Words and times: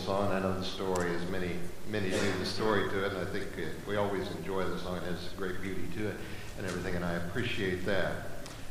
song. 0.00 0.32
I 0.32 0.40
know 0.40 0.58
the 0.58 0.64
story, 0.64 1.14
as 1.14 1.28
many 1.30 1.52
many 1.88 2.08
knew 2.08 2.32
the 2.38 2.46
story 2.46 2.88
to 2.88 3.04
it, 3.04 3.12
and 3.12 3.20
I 3.20 3.30
think 3.30 3.46
uh, 3.56 3.68
we 3.86 3.96
always 3.96 4.30
enjoy 4.32 4.64
the 4.64 4.78
song. 4.78 4.96
It 4.96 5.04
has 5.04 5.28
great 5.36 5.60
beauty 5.60 5.88
to 5.96 6.08
it 6.08 6.16
and 6.58 6.66
everything, 6.66 6.96
and 6.96 7.04
I 7.04 7.14
appreciate 7.14 7.84
that. 7.86 8.12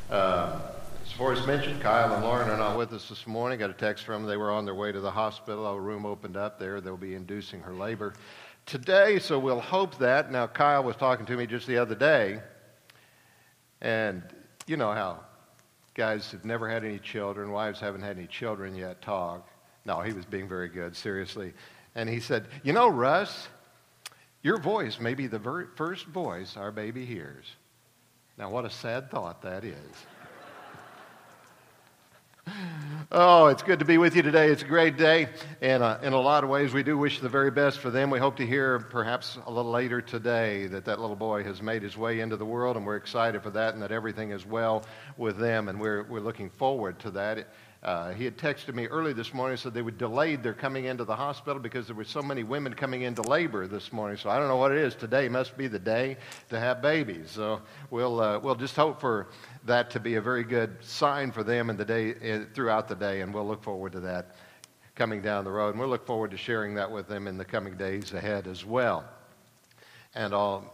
Uh, 0.10 0.60
as 1.06 1.12
Forrest 1.14 1.46
mentioned, 1.46 1.82
Kyle 1.82 2.14
and 2.14 2.24
Lauren 2.24 2.50
are 2.50 2.58
not 2.58 2.78
with 2.78 2.94
us 2.94 3.10
this 3.10 3.28
morning. 3.28 3.60
Got 3.60 3.70
a 3.70 3.74
text 3.74 4.06
from 4.06 4.22
them. 4.22 4.30
They 4.30 4.38
were 4.38 4.52
on 4.52 4.66
their 4.66 4.76
way 4.76 4.92
to 4.92 5.00
the 5.00 5.12
hospital. 5.12 5.66
A 5.66 5.80
room 5.80 6.06
opened 6.06 6.38
up 6.38 6.60
there. 6.60 6.82
They'll 6.82 6.98
be 6.98 7.16
inducing 7.16 7.62
her 7.62 7.74
labor 7.74 8.14
today, 8.66 9.20
so 9.20 9.38
we'll 9.38 9.60
hope 9.60 9.98
that. 10.00 10.32
Now, 10.32 10.48
Kyle 10.48 10.84
was 10.84 10.96
talking 10.96 11.26
to 11.26 11.36
me 11.36 11.46
just 11.46 11.68
the 11.68 11.78
other 11.78 11.96
day, 11.96 12.40
and 13.82 14.24
you 14.68 14.78
know 14.78 14.92
how 14.92 15.20
guys 15.96 16.32
have 16.32 16.46
never 16.46 16.70
had 16.70 16.86
any 16.86 17.00
children, 17.00 17.52
wives 17.52 17.80
haven't 17.80 18.02
had 18.02 18.18
any 18.18 18.28
children 18.28 18.76
yet 18.76 19.02
talk. 19.02 19.48
No, 19.86 20.02
he 20.02 20.14
was 20.14 20.26
being 20.26 20.48
very 20.48 20.70
good, 20.70 20.96
seriously. 20.96 21.54
And 21.96 22.10
he 22.10 22.20
said, 22.20 22.48
You 22.64 22.74
know, 22.74 22.88
Russ, 22.88 23.48
your 24.42 24.60
voice 24.60 25.00
may 25.00 25.14
be 25.14 25.28
the 25.28 25.40
ver- 25.40 25.70
first 25.76 26.06
voice 26.08 26.56
our 26.58 26.72
baby 26.72 27.06
hears. 27.06 27.46
Now, 28.38 28.50
what 28.50 28.66
a 28.66 28.70
sad 28.70 29.12
thought 29.12 29.42
that 29.42 29.64
is. 29.64 29.76
Oh, 33.12 33.48
it's 33.48 33.64
good 33.64 33.80
to 33.80 33.86
be 33.86 33.98
with 33.98 34.16
you 34.16 34.22
today. 34.22 34.50
It's 34.50 34.62
a 34.62 34.68
great 34.68 34.96
day. 34.96 35.30
And 35.62 35.82
uh, 35.82 35.98
in 36.04 36.14
a 36.14 36.20
lot 36.20 36.44
of 36.44 36.50
ways, 36.50 36.74
we 36.74 36.84
do 36.84 36.96
wish 36.96 37.20
the 37.20 37.30
very 37.30 37.50
best 37.50 37.80
for 37.80 37.90
them. 37.90 38.12
We 38.12 38.20
hope 38.20 38.36
to 38.38 38.46
hear 38.46 38.80
perhaps 38.80 39.40
a 39.48 39.52
little 39.52 39.72
later 39.72 40.00
today 40.00 40.68
that 40.68 40.86
that 40.86 41.00
little 41.00 41.16
boy 41.16 41.44
has 41.44 41.62
made 41.62 41.82
his 41.82 41.98
way 41.98 42.20
into 42.20 42.38
the 42.38 42.46
world, 42.46 42.78
and 42.78 42.86
we're 42.86 42.98
excited 42.98 43.42
for 43.42 43.50
that 43.52 43.74
and 43.74 43.82
that 43.82 43.92
everything 43.92 44.30
is 44.32 44.46
well 44.46 44.84
with 45.18 45.38
them. 45.38 45.70
And 45.70 45.80
we're, 45.80 46.04
we're 46.04 46.20
looking 46.20 46.52
forward 46.52 47.00
to 47.00 47.12
that. 47.12 47.48
Uh, 47.82 48.12
he 48.12 48.26
had 48.26 48.38
texted 48.38 48.76
me 48.76 48.88
early 48.88 49.14
this 49.14 49.34
morning 49.34 49.56
said 49.56 49.74
they 49.74 49.82
were 49.82 49.90
delayed 49.90 50.44
their 50.44 50.54
coming 50.54 50.84
into 50.86 51.06
the 51.06 51.16
hospital 51.16 51.62
because 51.62 51.88
there 51.88 51.96
were 51.96 52.04
so 52.04 52.22
many 52.22 52.44
women 52.44 52.74
coming 52.74 53.04
into 53.04 53.22
labor 53.22 53.68
this 53.68 53.94
morning. 53.94 54.18
So 54.18 54.30
I 54.30 54.38
don't 54.38 54.50
know 54.50 54.58
what 54.58 54.74
it 54.74 54.80
is. 54.80 54.96
Today 54.96 55.30
must 55.30 55.58
be 55.58 55.70
the 55.70 55.80
day 55.80 56.18
to 56.50 56.60
have 56.60 56.82
babies. 56.82 57.32
So 57.32 57.62
we'll, 57.90 58.20
uh, 58.20 58.40
we'll 58.40 58.56
just 58.56 58.76
hope 58.76 59.00
for 59.00 59.30
that 59.66 59.92
to 59.92 60.00
be 60.02 60.16
a 60.16 60.22
very 60.22 60.44
good 60.44 60.76
sign 60.82 61.32
for 61.32 61.42
them 61.42 61.70
in 61.70 61.78
the 61.78 61.86
day, 61.86 62.16
uh, 62.16 62.46
throughout 62.54 62.90
the 62.90 62.96
day, 62.96 63.22
and 63.22 63.34
we'll 63.34 63.48
look 63.48 63.64
forward 63.64 63.94
to 63.94 64.02
that 64.02 64.36
coming 64.96 65.22
down 65.22 65.46
the 65.46 65.52
road. 65.52 65.70
And 65.70 65.80
we'll 65.80 65.88
look 65.88 66.06
forward 66.06 66.32
to 66.32 66.38
sharing 66.38 66.76
that 66.76 66.92
with 66.92 67.08
them 67.08 67.28
in 67.28 67.38
the 67.38 67.46
coming 67.46 67.78
days 67.78 68.12
ahead 68.12 68.48
as 68.48 68.66
well. 68.66 69.06
And 70.16 70.34
I'll 70.34 70.74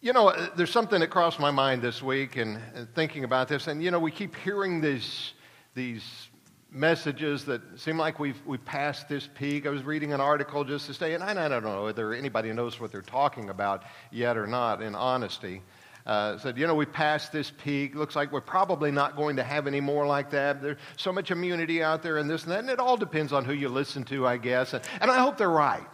you 0.00 0.12
know, 0.12 0.28
uh, 0.28 0.50
there's 0.54 0.70
something 0.70 1.00
that 1.00 1.08
crossed 1.08 1.40
my 1.40 1.50
mind 1.50 1.80
this 1.80 2.02
week 2.02 2.36
and, 2.36 2.60
and, 2.74 2.94
thinking 2.94 3.24
about 3.24 3.48
this, 3.48 3.68
and 3.68 3.82
you 3.82 3.90
know, 3.90 3.98
we 3.98 4.10
keep 4.10 4.36
hearing 4.36 4.82
these 4.82 5.32
these 5.74 6.28
messages 6.70 7.44
that 7.44 7.60
seem 7.76 7.96
like 7.96 8.18
we've, 8.18 8.40
we've 8.46 8.64
passed 8.64 9.08
this 9.08 9.28
peak. 9.34 9.66
I 9.66 9.70
was 9.70 9.84
reading 9.84 10.12
an 10.12 10.20
article 10.20 10.64
just 10.64 10.86
to 10.86 10.94
say, 10.94 11.14
and 11.14 11.22
I, 11.22 11.30
I 11.30 11.48
don't 11.48 11.62
know 11.62 11.84
whether 11.84 12.12
anybody 12.12 12.52
knows 12.52 12.80
what 12.80 12.90
they're 12.90 13.02
talking 13.02 13.48
about 13.48 13.84
yet 14.10 14.36
or 14.36 14.46
not, 14.46 14.82
in 14.82 14.94
honesty. 14.94 15.62
Uh, 16.06 16.36
said, 16.36 16.58
you 16.58 16.66
know, 16.66 16.74
we 16.74 16.84
passed 16.84 17.32
this 17.32 17.50
peak. 17.62 17.94
Looks 17.94 18.14
like 18.14 18.30
we're 18.30 18.40
probably 18.42 18.90
not 18.90 19.16
going 19.16 19.36
to 19.36 19.42
have 19.42 19.66
any 19.66 19.80
more 19.80 20.06
like 20.06 20.30
that. 20.30 20.60
There's 20.60 20.76
so 20.96 21.12
much 21.12 21.30
immunity 21.30 21.82
out 21.82 22.02
there 22.02 22.18
and 22.18 22.28
this 22.28 22.42
and 22.42 22.52
that. 22.52 22.58
And 22.58 22.68
it 22.68 22.78
all 22.78 22.96
depends 22.96 23.32
on 23.32 23.44
who 23.44 23.54
you 23.54 23.68
listen 23.68 24.04
to, 24.04 24.26
I 24.26 24.36
guess. 24.36 24.74
And, 24.74 24.84
and 25.00 25.10
I 25.10 25.18
hope 25.18 25.38
they're 25.38 25.48
right. 25.48 25.88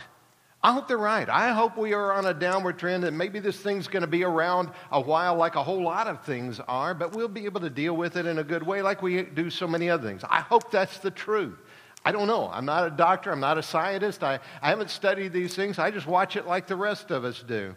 I 0.63 0.73
hope 0.73 0.89
they're 0.89 0.99
right. 0.99 1.27
I 1.29 1.53
hope 1.53 1.79
we 1.79 1.95
are 1.95 2.13
on 2.13 2.27
a 2.27 2.35
downward 2.35 2.79
trend 2.79 3.05
and 3.05 3.17
maybe 3.17 3.41
this 3.41 3.59
thing's 3.59 3.89
going 3.89 4.03
to 4.03 4.07
be 4.07 4.25
around 4.25 4.71
a 4.93 5.01
while 5.01 5.35
like 5.35 5.55
a 5.55 5.63
whole 5.63 5.83
lot 5.83 6.07
of 6.07 6.23
things 6.25 6.61
are, 6.69 6.93
but 6.93 7.17
we'll 7.17 7.29
be 7.29 7.47
able 7.47 7.63
to 7.63 7.71
deal 7.71 7.97
with 7.97 8.17
it 8.17 8.27
in 8.27 8.39
a 8.39 8.45
good 8.45 8.63
way 8.63 8.83
like 8.83 9.01
we 9.01 9.23
do 9.23 9.49
so 9.49 9.67
many 9.67 9.89
other 9.89 10.07
things. 10.07 10.23
I 10.29 10.41
hope 10.41 10.71
that's 10.71 10.99
the 10.99 11.11
truth. 11.11 11.57
I 12.05 12.13
don't 12.13 12.27
know. 12.27 12.51
I'm 12.53 12.67
not 12.67 12.87
a 12.87 12.91
doctor. 12.91 13.31
I'm 13.31 13.41
not 13.41 13.57
a 13.57 13.63
scientist. 13.63 14.23
I, 14.23 14.39
I 14.61 14.69
haven't 14.69 14.91
studied 14.91 15.33
these 15.33 15.55
things. 15.55 15.79
I 15.79 15.91
just 15.91 16.07
watch 16.07 16.37
it 16.37 16.47
like 16.47 16.67
the 16.67 16.77
rest 16.77 17.11
of 17.11 17.25
us 17.25 17.43
do. 17.43 17.75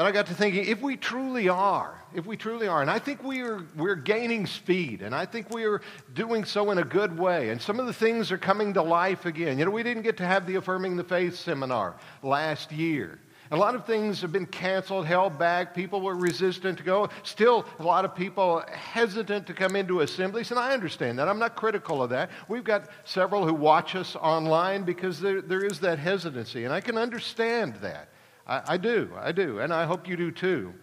But 0.00 0.06
I 0.06 0.12
got 0.12 0.28
to 0.28 0.34
thinking, 0.34 0.64
if 0.64 0.80
we 0.80 0.96
truly 0.96 1.50
are, 1.50 2.02
if 2.14 2.24
we 2.24 2.34
truly 2.34 2.66
are, 2.66 2.80
and 2.80 2.90
I 2.90 2.98
think 2.98 3.22
we 3.22 3.42
are, 3.42 3.66
we're 3.76 3.96
gaining 3.96 4.46
speed, 4.46 5.02
and 5.02 5.14
I 5.14 5.26
think 5.26 5.50
we 5.50 5.64
are 5.66 5.82
doing 6.14 6.46
so 6.46 6.70
in 6.70 6.78
a 6.78 6.84
good 6.84 7.18
way, 7.18 7.50
and 7.50 7.60
some 7.60 7.78
of 7.78 7.84
the 7.84 7.92
things 7.92 8.32
are 8.32 8.38
coming 8.38 8.72
to 8.72 8.82
life 8.82 9.26
again. 9.26 9.58
You 9.58 9.66
know, 9.66 9.70
we 9.70 9.82
didn't 9.82 10.04
get 10.04 10.16
to 10.16 10.24
have 10.24 10.46
the 10.46 10.54
Affirming 10.54 10.96
the 10.96 11.04
Faith 11.04 11.36
seminar 11.36 11.96
last 12.22 12.72
year. 12.72 13.18
A 13.50 13.56
lot 13.58 13.74
of 13.74 13.84
things 13.84 14.22
have 14.22 14.32
been 14.32 14.46
canceled, 14.46 15.04
held 15.04 15.38
back. 15.38 15.74
People 15.74 16.00
were 16.00 16.14
resistant 16.14 16.78
to 16.78 16.82
go. 16.82 17.10
Still, 17.22 17.66
a 17.78 17.82
lot 17.82 18.06
of 18.06 18.14
people 18.14 18.64
hesitant 18.72 19.46
to 19.48 19.52
come 19.52 19.76
into 19.76 20.00
assemblies, 20.00 20.50
and 20.50 20.58
I 20.58 20.72
understand 20.72 21.18
that. 21.18 21.28
I'm 21.28 21.38
not 21.38 21.56
critical 21.56 22.02
of 22.02 22.08
that. 22.08 22.30
We've 22.48 22.64
got 22.64 22.88
several 23.04 23.46
who 23.46 23.52
watch 23.52 23.94
us 23.96 24.16
online 24.16 24.84
because 24.84 25.20
there, 25.20 25.42
there 25.42 25.62
is 25.62 25.78
that 25.80 25.98
hesitancy, 25.98 26.64
and 26.64 26.72
I 26.72 26.80
can 26.80 26.96
understand 26.96 27.74
that. 27.82 28.08
I, 28.50 28.62
I 28.66 28.76
do, 28.76 29.10
I 29.16 29.32
do, 29.32 29.60
and 29.60 29.72
I 29.72 29.86
hope 29.86 30.08
you 30.08 30.16
do 30.16 30.30
too. 30.32 30.74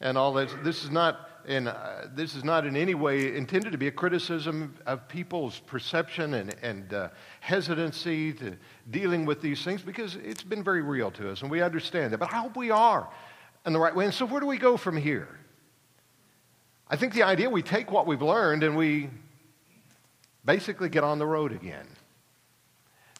And 0.00 0.16
all 0.16 0.32
this, 0.32 0.54
this 0.62 0.84
is 0.84 0.90
not 0.90 1.28
in, 1.46 1.66
uh, 1.66 2.08
this 2.14 2.34
is 2.34 2.44
not 2.44 2.64
in 2.64 2.76
any 2.76 2.94
way 2.94 3.36
intended 3.36 3.72
to 3.72 3.78
be 3.78 3.88
a 3.88 3.92
criticism 3.92 4.74
of 4.86 5.08
people's 5.08 5.58
perception 5.60 6.34
and, 6.34 6.54
and 6.62 6.94
uh, 6.94 7.08
hesitancy 7.40 8.32
to 8.34 8.56
dealing 8.90 9.26
with 9.26 9.42
these 9.42 9.62
things 9.62 9.82
because 9.82 10.16
it's 10.16 10.42
been 10.42 10.62
very 10.62 10.82
real 10.82 11.10
to 11.10 11.30
us 11.30 11.42
and 11.42 11.50
we 11.50 11.60
understand 11.60 12.12
that. 12.12 12.18
But 12.18 12.32
I 12.32 12.36
hope 12.36 12.56
we 12.56 12.70
are 12.70 13.10
in 13.66 13.72
the 13.72 13.80
right 13.80 13.94
way. 13.94 14.04
And 14.04 14.14
so, 14.14 14.24
where 14.24 14.40
do 14.40 14.46
we 14.46 14.58
go 14.58 14.76
from 14.76 14.96
here? 14.96 15.28
I 16.88 16.96
think 16.96 17.12
the 17.12 17.24
idea 17.24 17.50
we 17.50 17.62
take 17.62 17.90
what 17.90 18.06
we've 18.06 18.22
learned 18.22 18.62
and 18.62 18.76
we 18.76 19.10
basically 20.44 20.88
get 20.88 21.04
on 21.04 21.18
the 21.18 21.26
road 21.26 21.52
again. 21.52 21.86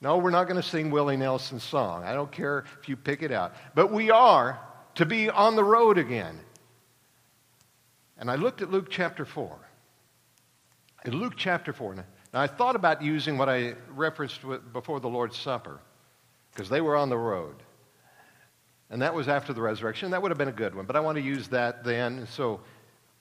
No, 0.01 0.17
we're 0.17 0.31
not 0.31 0.45
going 0.45 0.61
to 0.61 0.67
sing 0.67 0.91
Willie 0.91 1.17
Nelson's 1.17 1.63
song. 1.63 2.05
I 2.05 2.15
don't 2.15 2.33
care 2.33 2.65
if 2.81 2.89
you 2.89 2.97
pick 2.97 3.23
it 3.23 3.33
out. 3.33 3.55
But 3.75 3.93
we 3.93 4.11
are 4.11 4.59
to 4.95 5.05
be 5.05 5.29
on 5.29 5.57
the 5.57 5.65
road 5.65 5.99
again. 5.99 6.39
And 8.17 8.31
I 8.31 8.37
looked 8.37 8.63
at 8.63 8.71
Luke 8.71 8.89
chapter 8.91 9.25
4. 9.25 9.59
In 11.05 11.17
Luke 11.17 11.35
chapter 11.37 11.73
4, 11.73 11.95
now 11.97 12.05
I 12.35 12.47
thought 12.47 12.77
about 12.77 13.03
using 13.03 13.39
what 13.39 13.49
I 13.49 13.75
referenced 13.95 14.41
before 14.73 15.01
the 15.01 15.09
Lord's 15.09 15.39
Supper, 15.39 15.81
because 16.53 16.69
they 16.69 16.83
were 16.83 16.97
on 16.97 17.09
the 17.09 17.17
road. 17.17 17.57
And 18.91 19.01
that 19.03 19.15
was 19.15 19.29
after 19.29 19.53
the 19.53 19.63
resurrection. 19.63 20.11
That 20.11 20.21
would 20.21 20.31
have 20.31 20.39
been 20.39 20.49
a 20.49 20.53
good 20.53 20.75
one, 20.75 20.85
but 20.85 20.97
I 20.97 21.01
want 21.01 21.17
to 21.17 21.23
use 21.23 21.49
that 21.49 21.85
then. 21.85 22.27
So 22.27 22.61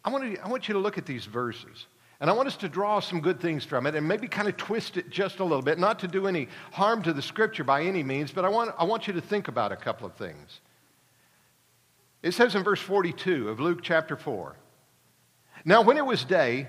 I 0.03 0.09
want, 0.09 0.35
to, 0.35 0.41
I 0.43 0.47
want 0.47 0.67
you 0.67 0.73
to 0.73 0.79
look 0.79 0.97
at 0.97 1.05
these 1.05 1.25
verses. 1.25 1.85
And 2.21 2.29
I 2.29 2.33
want 2.33 2.47
us 2.47 2.57
to 2.57 2.69
draw 2.69 2.99
some 2.99 3.21
good 3.21 3.39
things 3.39 3.63
from 3.63 3.85
it 3.87 3.95
and 3.95 4.05
maybe 4.05 4.27
kind 4.27 4.47
of 4.47 4.57
twist 4.57 4.97
it 4.97 5.09
just 5.09 5.39
a 5.39 5.43
little 5.43 5.61
bit, 5.61 5.79
not 5.79 5.99
to 5.99 6.07
do 6.07 6.27
any 6.27 6.49
harm 6.71 7.01
to 7.03 7.13
the 7.13 7.21
scripture 7.21 7.63
by 7.63 7.83
any 7.83 8.03
means, 8.03 8.31
but 8.31 8.43
I 8.43 8.49
want, 8.49 8.75
I 8.77 8.83
want 8.83 9.07
you 9.07 9.13
to 9.13 9.21
think 9.21 9.47
about 9.47 9.71
a 9.71 9.77
couple 9.77 10.05
of 10.05 10.13
things. 10.15 10.59
It 12.21 12.33
says 12.33 12.55
in 12.55 12.63
verse 12.63 12.81
42 12.81 13.47
of 13.47 13.61
Luke 13.61 13.79
chapter 13.81 14.17
4 14.17 14.57
Now, 15.63 15.81
when 15.81 15.95
it 15.95 16.05
was 16.05 16.25
day, 16.25 16.67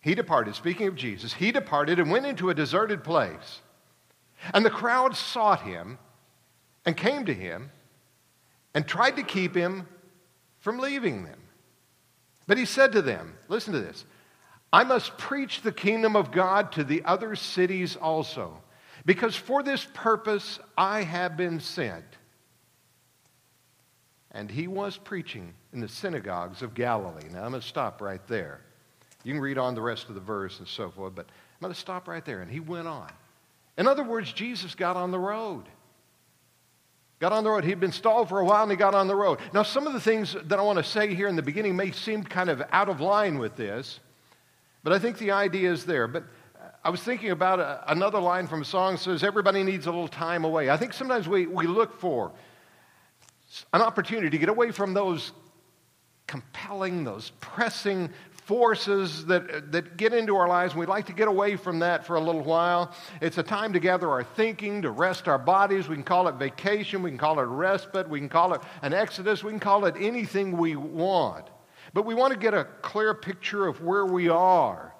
he 0.00 0.14
departed, 0.14 0.54
speaking 0.54 0.86
of 0.86 0.94
Jesus, 0.94 1.34
he 1.34 1.52
departed 1.52 1.98
and 1.98 2.10
went 2.10 2.24
into 2.24 2.48
a 2.48 2.54
deserted 2.54 3.04
place. 3.04 3.60
And 4.54 4.64
the 4.64 4.70
crowd 4.70 5.16
sought 5.16 5.62
him 5.62 5.98
and 6.86 6.96
came 6.96 7.26
to 7.26 7.34
him 7.34 7.70
and 8.72 8.86
tried 8.86 9.16
to 9.16 9.22
keep 9.22 9.54
him 9.54 9.86
from 10.60 10.78
leaving 10.78 11.24
them. 11.24 11.40
But 12.48 12.58
he 12.58 12.64
said 12.64 12.92
to 12.92 13.02
them, 13.02 13.34
Listen 13.46 13.74
to 13.74 13.80
this. 13.80 14.04
I 14.72 14.82
must 14.82 15.16
preach 15.16 15.62
the 15.62 15.70
kingdom 15.70 16.16
of 16.16 16.32
God 16.32 16.72
to 16.72 16.82
the 16.82 17.04
other 17.04 17.36
cities 17.36 17.94
also, 17.94 18.60
because 19.06 19.36
for 19.36 19.62
this 19.62 19.86
purpose 19.94 20.58
I 20.76 21.02
have 21.02 21.36
been 21.36 21.60
sent. 21.60 22.04
And 24.32 24.50
he 24.50 24.66
was 24.66 24.96
preaching 24.96 25.54
in 25.72 25.80
the 25.80 25.88
synagogues 25.88 26.62
of 26.62 26.74
Galilee. 26.74 27.28
Now 27.30 27.44
I'm 27.44 27.50
going 27.50 27.62
to 27.62 27.66
stop 27.66 28.02
right 28.02 28.26
there. 28.26 28.60
You 29.24 29.32
can 29.32 29.40
read 29.40 29.58
on 29.58 29.74
the 29.74 29.80
rest 29.80 30.08
of 30.08 30.14
the 30.14 30.20
verse 30.20 30.58
and 30.58 30.68
so 30.68 30.90
forth, 30.90 31.14
but 31.14 31.26
I'm 31.26 31.60
going 31.60 31.72
to 31.72 31.78
stop 31.78 32.08
right 32.08 32.24
there. 32.24 32.40
And 32.40 32.50
he 32.50 32.60
went 32.60 32.88
on. 32.88 33.10
In 33.78 33.86
other 33.86 34.04
words, 34.04 34.32
Jesus 34.32 34.74
got 34.74 34.96
on 34.96 35.10
the 35.10 35.18
road. 35.18 35.64
Got 37.20 37.32
on 37.32 37.42
the 37.42 37.50
road. 37.50 37.64
He'd 37.64 37.80
been 37.80 37.92
stalled 37.92 38.28
for 38.28 38.38
a 38.38 38.44
while 38.44 38.62
and 38.62 38.70
he 38.70 38.76
got 38.76 38.94
on 38.94 39.08
the 39.08 39.16
road. 39.16 39.40
Now, 39.52 39.64
some 39.64 39.86
of 39.86 39.92
the 39.92 40.00
things 40.00 40.36
that 40.44 40.58
I 40.58 40.62
want 40.62 40.78
to 40.78 40.84
say 40.84 41.14
here 41.14 41.26
in 41.26 41.34
the 41.34 41.42
beginning 41.42 41.74
may 41.74 41.90
seem 41.90 42.22
kind 42.22 42.48
of 42.48 42.62
out 42.70 42.88
of 42.88 43.00
line 43.00 43.38
with 43.38 43.56
this, 43.56 43.98
but 44.84 44.92
I 44.92 45.00
think 45.00 45.18
the 45.18 45.32
idea 45.32 45.72
is 45.72 45.84
there. 45.84 46.06
But 46.06 46.22
uh, 46.22 46.68
I 46.84 46.90
was 46.90 47.02
thinking 47.02 47.30
about 47.30 47.58
a, 47.58 47.82
another 47.90 48.20
line 48.20 48.46
from 48.46 48.62
a 48.62 48.64
song 48.64 48.94
that 48.94 49.00
says, 49.00 49.24
Everybody 49.24 49.64
needs 49.64 49.86
a 49.86 49.90
little 49.90 50.06
time 50.06 50.44
away. 50.44 50.70
I 50.70 50.76
think 50.76 50.92
sometimes 50.92 51.28
we, 51.28 51.46
we 51.46 51.66
look 51.66 51.98
for 51.98 52.30
an 53.72 53.82
opportunity 53.82 54.30
to 54.30 54.38
get 54.38 54.48
away 54.48 54.70
from 54.70 54.94
those 54.94 55.32
compelling, 56.28 57.02
those 57.02 57.32
pressing 57.40 58.10
forces 58.48 59.26
that, 59.26 59.70
that 59.70 59.98
get 59.98 60.14
into 60.14 60.34
our 60.34 60.48
lives, 60.48 60.72
and 60.72 60.80
we'd 60.80 60.88
like 60.88 61.04
to 61.04 61.12
get 61.12 61.28
away 61.28 61.54
from 61.54 61.80
that 61.80 62.06
for 62.06 62.16
a 62.16 62.20
little 62.20 62.42
while. 62.42 62.90
It's 63.20 63.36
a 63.36 63.42
time 63.42 63.74
to 63.74 63.78
gather 63.78 64.08
our 64.08 64.24
thinking, 64.24 64.80
to 64.82 64.90
rest 64.90 65.28
our 65.28 65.38
bodies. 65.38 65.86
We 65.86 65.96
can 65.96 66.02
call 66.02 66.28
it 66.28 66.36
vacation, 66.36 67.02
we 67.02 67.10
can 67.10 67.18
call 67.18 67.38
it 67.40 67.44
respite, 67.44 68.08
we 68.08 68.18
can 68.18 68.30
call 68.30 68.54
it 68.54 68.62
an 68.80 68.94
exodus, 68.94 69.44
we 69.44 69.52
can 69.52 69.60
call 69.60 69.84
it 69.84 69.96
anything 70.00 70.56
we 70.56 70.76
want. 70.76 71.46
But 71.92 72.06
we 72.06 72.14
want 72.14 72.32
to 72.32 72.38
get 72.38 72.54
a 72.54 72.64
clear 72.80 73.12
picture 73.12 73.66
of 73.66 73.82
where 73.82 74.06
we 74.06 74.30
are 74.30 74.94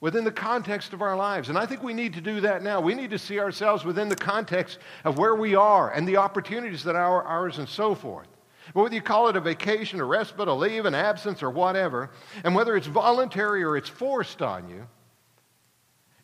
within 0.00 0.22
the 0.22 0.30
context 0.30 0.92
of 0.92 1.02
our 1.02 1.16
lives. 1.16 1.48
And 1.48 1.58
I 1.58 1.66
think 1.66 1.82
we 1.82 1.94
need 1.94 2.14
to 2.14 2.20
do 2.20 2.42
that 2.42 2.62
now. 2.62 2.80
We 2.80 2.94
need 2.94 3.10
to 3.10 3.18
see 3.18 3.40
ourselves 3.40 3.84
within 3.84 4.08
the 4.08 4.14
context 4.16 4.78
of 5.02 5.18
where 5.18 5.34
we 5.34 5.56
are 5.56 5.90
and 5.90 6.06
the 6.06 6.18
opportunities 6.18 6.84
that 6.84 6.94
are 6.94 7.24
ours 7.24 7.58
and 7.58 7.68
so 7.68 7.96
forth. 7.96 8.28
Whether 8.74 8.96
you 8.96 9.02
call 9.02 9.28
it 9.28 9.36
a 9.36 9.40
vacation, 9.40 10.00
a 10.00 10.04
respite, 10.04 10.48
a 10.48 10.52
leave, 10.52 10.84
an 10.84 10.94
absence, 10.94 11.42
or 11.42 11.50
whatever, 11.50 12.10
and 12.42 12.54
whether 12.54 12.76
it's 12.76 12.88
voluntary 12.88 13.62
or 13.62 13.76
it's 13.76 13.88
forced 13.88 14.42
on 14.42 14.68
you, 14.68 14.86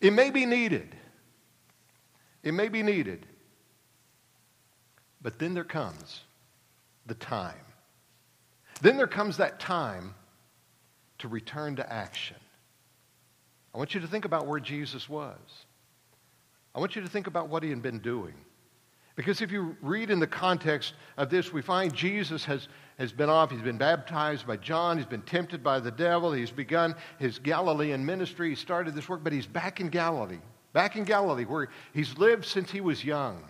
it 0.01 0.13
may 0.13 0.31
be 0.31 0.45
needed. 0.47 0.97
It 2.43 2.53
may 2.53 2.69
be 2.69 2.83
needed. 2.83 3.25
But 5.23 5.39
then 5.39 5.55
there 5.55 5.65
comes 5.65 6.23
the 7.07 7.15
time. 7.15 7.55
Then 8.81 8.97
there 8.97 9.07
comes 9.07 9.37
that 9.37 9.61
time 9.61 10.15
to 11.19 11.29
return 11.29 11.77
to 11.77 11.93
action. 11.93 12.37
I 13.73 13.79
want 13.79 13.95
you 13.95 14.01
to 14.01 14.09
think 14.09 14.25
about 14.25 14.47
where 14.47 14.59
Jesus 14.59 15.09
was. 15.09 15.39
I 16.75 16.81
want 16.81 16.97
you 16.97 17.03
to 17.03 17.09
think 17.09 17.29
about 17.29 17.49
what 17.49 17.63
he 17.63 17.71
had 17.71 17.83
been 17.83 18.01
doing. 18.01 18.35
Because 19.21 19.43
if 19.43 19.53
you 19.53 19.77
read 19.83 20.09
in 20.09 20.19
the 20.19 20.27
context 20.27 20.95
of 21.19 21.29
this, 21.29 21.53
we 21.53 21.61
find 21.61 21.93
Jesus 21.93 22.43
has, 22.47 22.69
has 22.99 23.13
been 23.13 23.29
off. 23.29 23.51
He's 23.51 23.61
been 23.61 23.77
baptized 23.77 24.47
by 24.47 24.57
John. 24.57 24.97
He's 24.97 25.05
been 25.05 25.21
tempted 25.21 25.63
by 25.63 25.79
the 25.79 25.91
devil. 25.91 26.33
He's 26.33 26.51
begun 26.51 26.95
his 27.19 27.39
Galilean 27.39 28.03
ministry. 28.03 28.49
He 28.49 28.55
started 28.55 28.95
this 28.95 29.11
work, 29.11 29.23
but 29.23 29.35
he's 29.35 29.45
back 29.45 29.79
in 29.79 29.91
Galilee, 29.91 30.39
back 30.73 30.97
in 30.97 31.05
Galilee 31.05 31.45
where 31.45 31.69
he's 31.93 32.17
lived 32.17 32.47
since 32.47 32.71
he 32.71 32.81
was 32.81 33.05
young. 33.05 33.45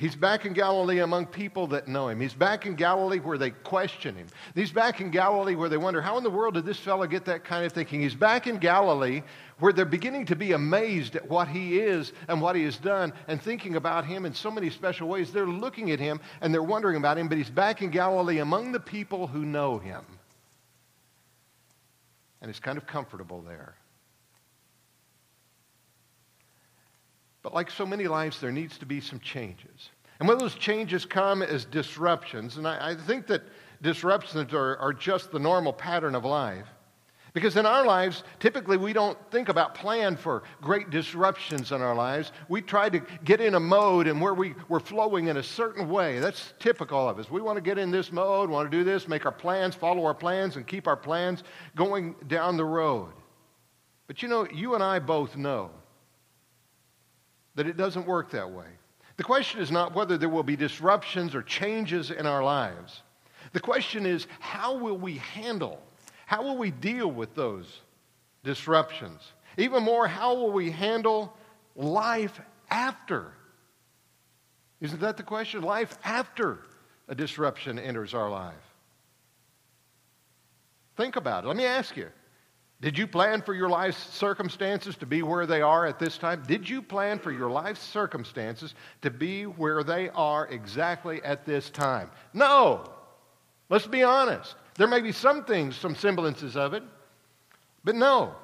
He's 0.00 0.16
back 0.16 0.46
in 0.46 0.54
Galilee 0.54 1.00
among 1.00 1.26
people 1.26 1.66
that 1.66 1.86
know 1.86 2.08
him. 2.08 2.20
He's 2.20 2.32
back 2.32 2.64
in 2.64 2.74
Galilee 2.74 3.18
where 3.18 3.36
they 3.36 3.50
question 3.50 4.16
him. 4.16 4.28
He's 4.54 4.72
back 4.72 5.02
in 5.02 5.10
Galilee 5.10 5.56
where 5.56 5.68
they 5.68 5.76
wonder, 5.76 6.00
how 6.00 6.16
in 6.16 6.24
the 6.24 6.30
world 6.30 6.54
did 6.54 6.64
this 6.64 6.80
fellow 6.80 7.06
get 7.06 7.26
that 7.26 7.44
kind 7.44 7.66
of 7.66 7.72
thinking? 7.74 8.00
He's 8.00 8.14
back 8.14 8.46
in 8.46 8.56
Galilee 8.56 9.20
where 9.58 9.74
they're 9.74 9.84
beginning 9.84 10.24
to 10.24 10.36
be 10.36 10.52
amazed 10.52 11.16
at 11.16 11.28
what 11.28 11.48
he 11.48 11.80
is 11.80 12.14
and 12.28 12.40
what 12.40 12.56
he 12.56 12.64
has 12.64 12.78
done 12.78 13.12
and 13.28 13.42
thinking 13.42 13.76
about 13.76 14.06
him 14.06 14.24
in 14.24 14.32
so 14.32 14.50
many 14.50 14.70
special 14.70 15.06
ways. 15.06 15.34
They're 15.34 15.44
looking 15.46 15.90
at 15.90 16.00
him 16.00 16.18
and 16.40 16.54
they're 16.54 16.62
wondering 16.62 16.96
about 16.96 17.18
him, 17.18 17.28
but 17.28 17.36
he's 17.36 17.50
back 17.50 17.82
in 17.82 17.90
Galilee 17.90 18.38
among 18.38 18.72
the 18.72 18.80
people 18.80 19.26
who 19.26 19.44
know 19.44 19.76
him. 19.76 20.02
And 22.40 22.48
it's 22.48 22.58
kind 22.58 22.78
of 22.78 22.86
comfortable 22.86 23.42
there. 23.42 23.74
But 27.42 27.54
like 27.54 27.70
so 27.70 27.86
many 27.86 28.06
lives, 28.06 28.40
there 28.40 28.52
needs 28.52 28.78
to 28.78 28.86
be 28.86 29.00
some 29.00 29.20
changes. 29.20 29.90
And 30.18 30.28
when 30.28 30.38
those 30.38 30.54
changes 30.54 31.06
come 31.06 31.42
as 31.42 31.64
disruptions, 31.64 32.58
and 32.58 32.68
I, 32.68 32.90
I 32.90 32.94
think 32.94 33.26
that 33.28 33.42
disruptions 33.80 34.52
are, 34.52 34.76
are 34.76 34.92
just 34.92 35.30
the 35.30 35.38
normal 35.38 35.72
pattern 35.72 36.14
of 36.14 36.24
life. 36.24 36.66
Because 37.32 37.56
in 37.56 37.64
our 37.64 37.86
lives, 37.86 38.24
typically 38.40 38.76
we 38.76 38.92
don't 38.92 39.16
think 39.30 39.48
about 39.48 39.74
plan 39.74 40.16
for 40.16 40.42
great 40.60 40.90
disruptions 40.90 41.70
in 41.70 41.80
our 41.80 41.94
lives. 41.94 42.32
We 42.48 42.60
try 42.60 42.88
to 42.90 43.00
get 43.24 43.40
in 43.40 43.54
a 43.54 43.60
mode 43.60 44.08
and 44.08 44.20
where 44.20 44.34
we, 44.34 44.54
we're 44.68 44.80
flowing 44.80 45.28
in 45.28 45.36
a 45.36 45.42
certain 45.42 45.88
way. 45.88 46.18
That's 46.18 46.54
typical 46.58 47.08
of 47.08 47.18
us. 47.20 47.30
We 47.30 47.40
want 47.40 47.56
to 47.56 47.62
get 47.62 47.78
in 47.78 47.92
this 47.92 48.10
mode, 48.10 48.50
want 48.50 48.70
to 48.70 48.76
do 48.76 48.82
this, 48.82 49.06
make 49.06 49.26
our 49.26 49.32
plans, 49.32 49.76
follow 49.76 50.04
our 50.04 50.14
plans, 50.14 50.56
and 50.56 50.66
keep 50.66 50.88
our 50.88 50.96
plans 50.96 51.44
going 51.76 52.16
down 52.26 52.56
the 52.56 52.64
road. 52.64 53.12
But 54.08 54.22
you 54.22 54.28
know, 54.28 54.48
you 54.52 54.74
and 54.74 54.82
I 54.82 54.98
both 54.98 55.36
know 55.36 55.70
that 57.60 57.66
it 57.66 57.76
doesn't 57.76 58.06
work 58.06 58.30
that 58.30 58.50
way. 58.50 58.64
The 59.18 59.22
question 59.22 59.60
is 59.60 59.70
not 59.70 59.94
whether 59.94 60.16
there 60.16 60.30
will 60.30 60.42
be 60.42 60.56
disruptions 60.56 61.34
or 61.34 61.42
changes 61.42 62.10
in 62.10 62.24
our 62.24 62.42
lives. 62.42 63.02
The 63.52 63.60
question 63.60 64.06
is, 64.06 64.26
how 64.38 64.78
will 64.78 64.96
we 64.96 65.18
handle, 65.18 65.78
how 66.24 66.42
will 66.42 66.56
we 66.56 66.70
deal 66.70 67.10
with 67.10 67.34
those 67.34 67.82
disruptions? 68.44 69.20
Even 69.58 69.82
more, 69.82 70.08
how 70.08 70.32
will 70.32 70.52
we 70.52 70.70
handle 70.70 71.36
life 71.76 72.40
after? 72.70 73.30
Isn't 74.80 75.02
that 75.02 75.18
the 75.18 75.22
question? 75.22 75.60
Life 75.60 75.98
after 76.02 76.60
a 77.08 77.14
disruption 77.14 77.78
enters 77.78 78.14
our 78.14 78.30
life. 78.30 78.54
Think 80.96 81.16
about 81.16 81.44
it. 81.44 81.48
Let 81.48 81.58
me 81.58 81.66
ask 81.66 81.94
you 81.94 82.08
did 82.80 82.96
you 82.96 83.06
plan 83.06 83.42
for 83.42 83.52
your 83.52 83.68
life's 83.68 84.02
circumstances 84.14 84.96
to 84.96 85.06
be 85.06 85.22
where 85.22 85.44
they 85.44 85.60
are 85.60 85.86
at 85.86 85.98
this 85.98 86.16
time? 86.16 86.42
Did 86.46 86.68
you 86.68 86.80
plan 86.80 87.18
for 87.18 87.30
your 87.30 87.50
life's 87.50 87.82
circumstances 87.82 88.74
to 89.02 89.10
be 89.10 89.44
where 89.44 89.82
they 89.82 90.08
are 90.10 90.46
exactly 90.46 91.22
at 91.22 91.44
this 91.44 91.68
time? 91.68 92.10
No. 92.32 92.90
Let's 93.68 93.86
be 93.86 94.02
honest. 94.02 94.54
There 94.76 94.86
may 94.86 95.02
be 95.02 95.12
some 95.12 95.44
things, 95.44 95.76
some 95.76 95.94
semblances 95.94 96.56
of 96.56 96.72
it, 96.72 96.82
but 97.84 97.96
no. 97.96 98.34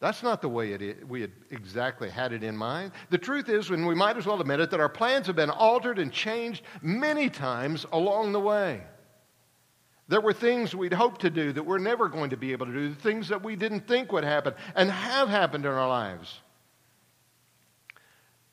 That's 0.00 0.22
not 0.22 0.40
the 0.40 0.48
way 0.48 0.72
it, 0.72 1.06
we 1.06 1.20
had 1.20 1.32
exactly 1.50 2.08
had 2.08 2.32
it 2.32 2.42
in 2.42 2.56
mind. 2.56 2.92
The 3.10 3.18
truth 3.18 3.50
is, 3.50 3.70
and 3.70 3.86
we 3.86 3.94
might 3.94 4.16
as 4.16 4.26
well 4.26 4.40
admit 4.40 4.60
it, 4.60 4.70
that 4.70 4.80
our 4.80 4.88
plans 4.88 5.26
have 5.26 5.36
been 5.36 5.50
altered 5.50 5.98
and 5.98 6.10
changed 6.10 6.62
many 6.82 7.28
times 7.28 7.84
along 7.92 8.32
the 8.32 8.40
way. 8.40 8.82
There 10.08 10.20
were 10.20 10.34
things 10.34 10.74
we'd 10.74 10.92
hoped 10.92 11.22
to 11.22 11.30
do 11.30 11.52
that 11.52 11.62
we're 11.64 11.78
never 11.78 12.08
going 12.08 12.30
to 12.30 12.36
be 12.36 12.52
able 12.52 12.66
to 12.66 12.72
do, 12.72 12.88
the 12.90 12.94
things 12.94 13.28
that 13.28 13.42
we 13.42 13.56
didn't 13.56 13.88
think 13.88 14.12
would 14.12 14.24
happen 14.24 14.54
and 14.74 14.90
have 14.90 15.28
happened 15.28 15.64
in 15.64 15.72
our 15.72 15.88
lives. 15.88 16.40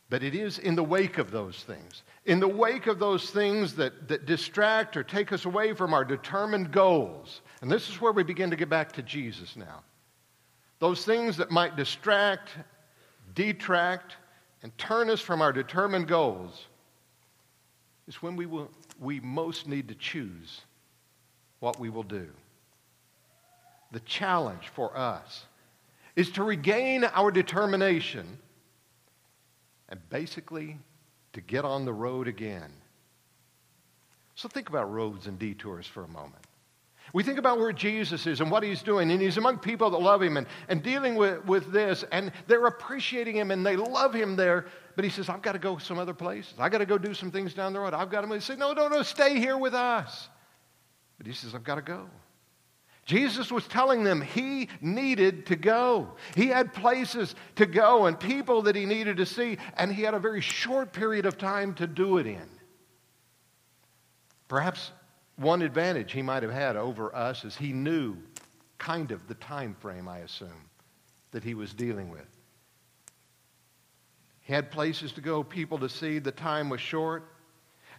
But 0.10 0.24
it 0.24 0.36
is 0.36 0.60
in 0.60 0.76
the 0.76 0.84
wake 0.84 1.18
of 1.18 1.32
those 1.32 1.64
things, 1.64 2.04
in 2.26 2.40
the 2.40 2.48
wake 2.48 2.88
of 2.88 3.00
those 3.00 3.30
things 3.32 3.76
that, 3.76 4.08
that 4.08 4.26
distract 4.26 4.96
or 4.96 5.04
take 5.04 5.32
us 5.32 5.46
away 5.46 5.74
from 5.74 5.94
our 5.94 6.06
determined 6.06 6.72
goals. 6.72 7.42
And 7.62 7.72
this 7.72 7.90
is 7.90 8.00
where 8.00 8.12
we 8.12 8.24
begin 8.24 8.50
to 8.50 8.58
get 8.58 8.70
back 8.70 8.92
to 8.94 9.02
Jesus 9.02 9.56
now. 9.56 9.84
Those 10.80 11.06
things 11.06 11.38
that 11.38 11.52
might 11.52 11.76
distract, 11.76 12.50
detract, 13.36 14.16
and 14.64 14.78
turn 14.78 15.10
us 15.10 15.22
from 15.22 15.42
our 15.42 15.54
determined 15.54 16.08
goals 16.08 16.66
is 18.08 18.22
when 18.22 18.36
we, 18.36 18.46
will, 18.46 18.70
we 19.00 19.20
most 19.20 19.68
need 19.68 19.88
to 19.90 19.96
choose 19.96 20.62
what 21.62 21.80
we 21.80 21.90
will 21.90 22.04
do. 22.04 22.28
The 23.94 24.02
challenge 24.02 24.68
for 24.76 24.98
us 24.98 25.46
is 26.18 26.30
to 26.32 26.44
regain 26.44 27.06
our 27.06 27.32
determination 27.32 28.38
and 29.88 30.00
basically 30.10 30.78
to 31.34 31.42
get 31.42 31.64
on 31.64 31.86
the 31.86 31.94
road 31.94 32.28
again. 32.28 32.74
So 34.36 34.50
think 34.50 34.70
about 34.70 34.92
roads 34.92 35.28
and 35.28 35.40
detours 35.40 35.88
for 35.88 36.04
a 36.04 36.08
moment. 36.08 36.44
We 37.14 37.24
think 37.24 37.38
about 37.38 37.60
where 37.60 37.74
Jesus 37.74 38.26
is 38.26 38.40
and 38.40 38.50
what 38.50 38.64
he's 38.64 38.82
doing, 38.82 39.12
and 39.12 39.22
he's 39.22 39.38
among 39.38 39.60
people 39.60 39.90
that 39.90 39.98
love 39.98 40.22
him 40.22 40.38
and, 40.38 40.48
and 40.70 40.82
dealing 40.82 41.16
with, 41.16 41.46
with 41.46 41.72
this, 41.72 42.06
and 42.12 42.32
they're 42.48 42.68
appreciating 42.68 43.36
him 43.36 43.52
and 43.52 43.66
they 43.66 43.76
love 43.76 44.14
him 44.14 44.36
there. 44.36 44.66
But 44.96 45.04
he 45.04 45.12
says, 45.12 45.28
I've 45.28 45.42
got 45.42 45.52
to 45.52 45.60
go 45.60 45.78
some 45.78 46.00
other 46.00 46.14
places. 46.14 46.54
I've 46.58 46.72
got 46.72 46.78
to 46.78 46.86
go 46.86 46.98
do 46.98 47.14
some 47.14 47.30
things 47.30 47.54
down 47.54 47.74
the 47.74 47.80
road. 47.80 47.94
I've 47.94 48.10
got 48.10 48.22
to 48.22 48.28
move. 48.28 48.44
Say, 48.44 48.56
no, 48.56 48.74
no, 48.74 48.88
no, 48.88 49.04
stay 49.04 49.38
here 49.38 49.58
with 49.58 49.74
us. 49.74 50.30
But 51.22 51.28
he 51.28 51.34
says, 51.34 51.54
I've 51.54 51.64
got 51.64 51.76
to 51.76 51.84
go. 51.84 52.10
Jesus 53.06 53.52
was 53.52 53.68
telling 53.68 54.04
them 54.04 54.22
he 54.22 54.70
needed 54.82 55.46
to 55.46 55.56
go. 55.56 56.14
He 56.34 56.48
had 56.48 56.74
places 56.74 57.36
to 57.58 57.68
go 57.68 58.08
and 58.08 58.20
people 58.20 58.64
that 58.64 58.76
he 58.76 58.88
needed 58.88 59.18
to 59.18 59.28
see, 59.28 59.60
and 59.78 59.94
he 59.94 60.02
had 60.02 60.16
a 60.16 60.20
very 60.20 60.42
short 60.42 60.94
period 60.94 61.28
of 61.28 61.38
time 61.38 61.76
to 61.76 61.86
do 61.86 62.18
it 62.18 62.26
in. 62.26 62.50
Perhaps 64.48 64.94
one 65.36 65.62
advantage 65.62 66.12
he 66.12 66.24
might 66.24 66.42
have 66.42 66.52
had 66.52 66.76
over 66.76 67.16
us 67.16 67.46
is 67.46 67.56
he 67.56 67.72
knew 67.72 68.18
kind 68.80 69.12
of 69.12 69.28
the 69.28 69.36
time 69.36 69.76
frame, 69.80 70.08
I 70.08 70.20
assume, 70.20 70.70
that 71.34 71.44
he 71.44 71.54
was 71.54 71.72
dealing 71.72 72.10
with. 72.10 72.26
He 74.42 74.54
had 74.54 74.72
places 74.72 75.12
to 75.12 75.22
go, 75.22 75.44
people 75.44 75.78
to 75.78 75.88
see. 75.88 76.18
The 76.18 76.32
time 76.32 76.68
was 76.68 76.82
short. 76.82 77.32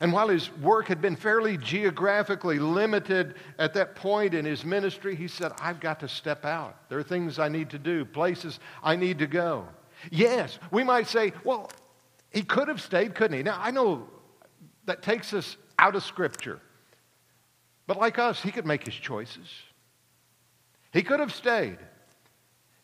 And 0.03 0.13
while 0.13 0.27
his 0.27 0.53
work 0.57 0.89
had 0.89 1.01
been 1.01 1.15
fairly 1.15 1.57
geographically 1.57 2.59
limited 2.59 3.37
at 3.61 3.73
that 3.75 3.95
point 3.95 4.35
in 4.35 4.45
his 4.45 4.65
ministry, 4.65 5.15
he 5.15 5.29
said, 5.29 5.53
I've 5.61 5.79
got 5.79 6.01
to 6.01 6.09
step 6.09 6.45
out. 6.45 6.77
There 6.89 6.99
are 6.99 7.05
things 7.05 7.39
I 7.39 7.49
need 7.49 7.71
to 7.71 7.79
do, 7.79 8.05
places 8.05 8.59
I 8.83 8.97
need 8.97 9.21
to 9.21 9.29
go. 9.29 9.65
Yes, 10.11 10.59
we 10.73 10.83
might 10.83 11.07
say, 11.07 11.33
well, 11.45 11.71
he 12.31 12.43
could 12.43 12.67
have 12.67 12.83
stayed, 12.83 13.15
couldn't 13.15 13.37
he? 13.37 13.45
Now, 13.45 13.61
I 13.63 13.71
know 13.71 14.09
that 14.87 15.03
takes 15.03 15.33
us 15.33 15.57
out 15.79 15.95
of 15.95 16.03
Scripture. 16.03 16.61
But 17.87 17.97
like 17.97 18.19
us, 18.19 18.43
he 18.43 18.51
could 18.51 18.67
make 18.67 18.85
his 18.85 18.97
choices. 18.97 19.47
He 20.93 21.05
could 21.05 21.21
have 21.21 21.33
stayed. 21.33 21.79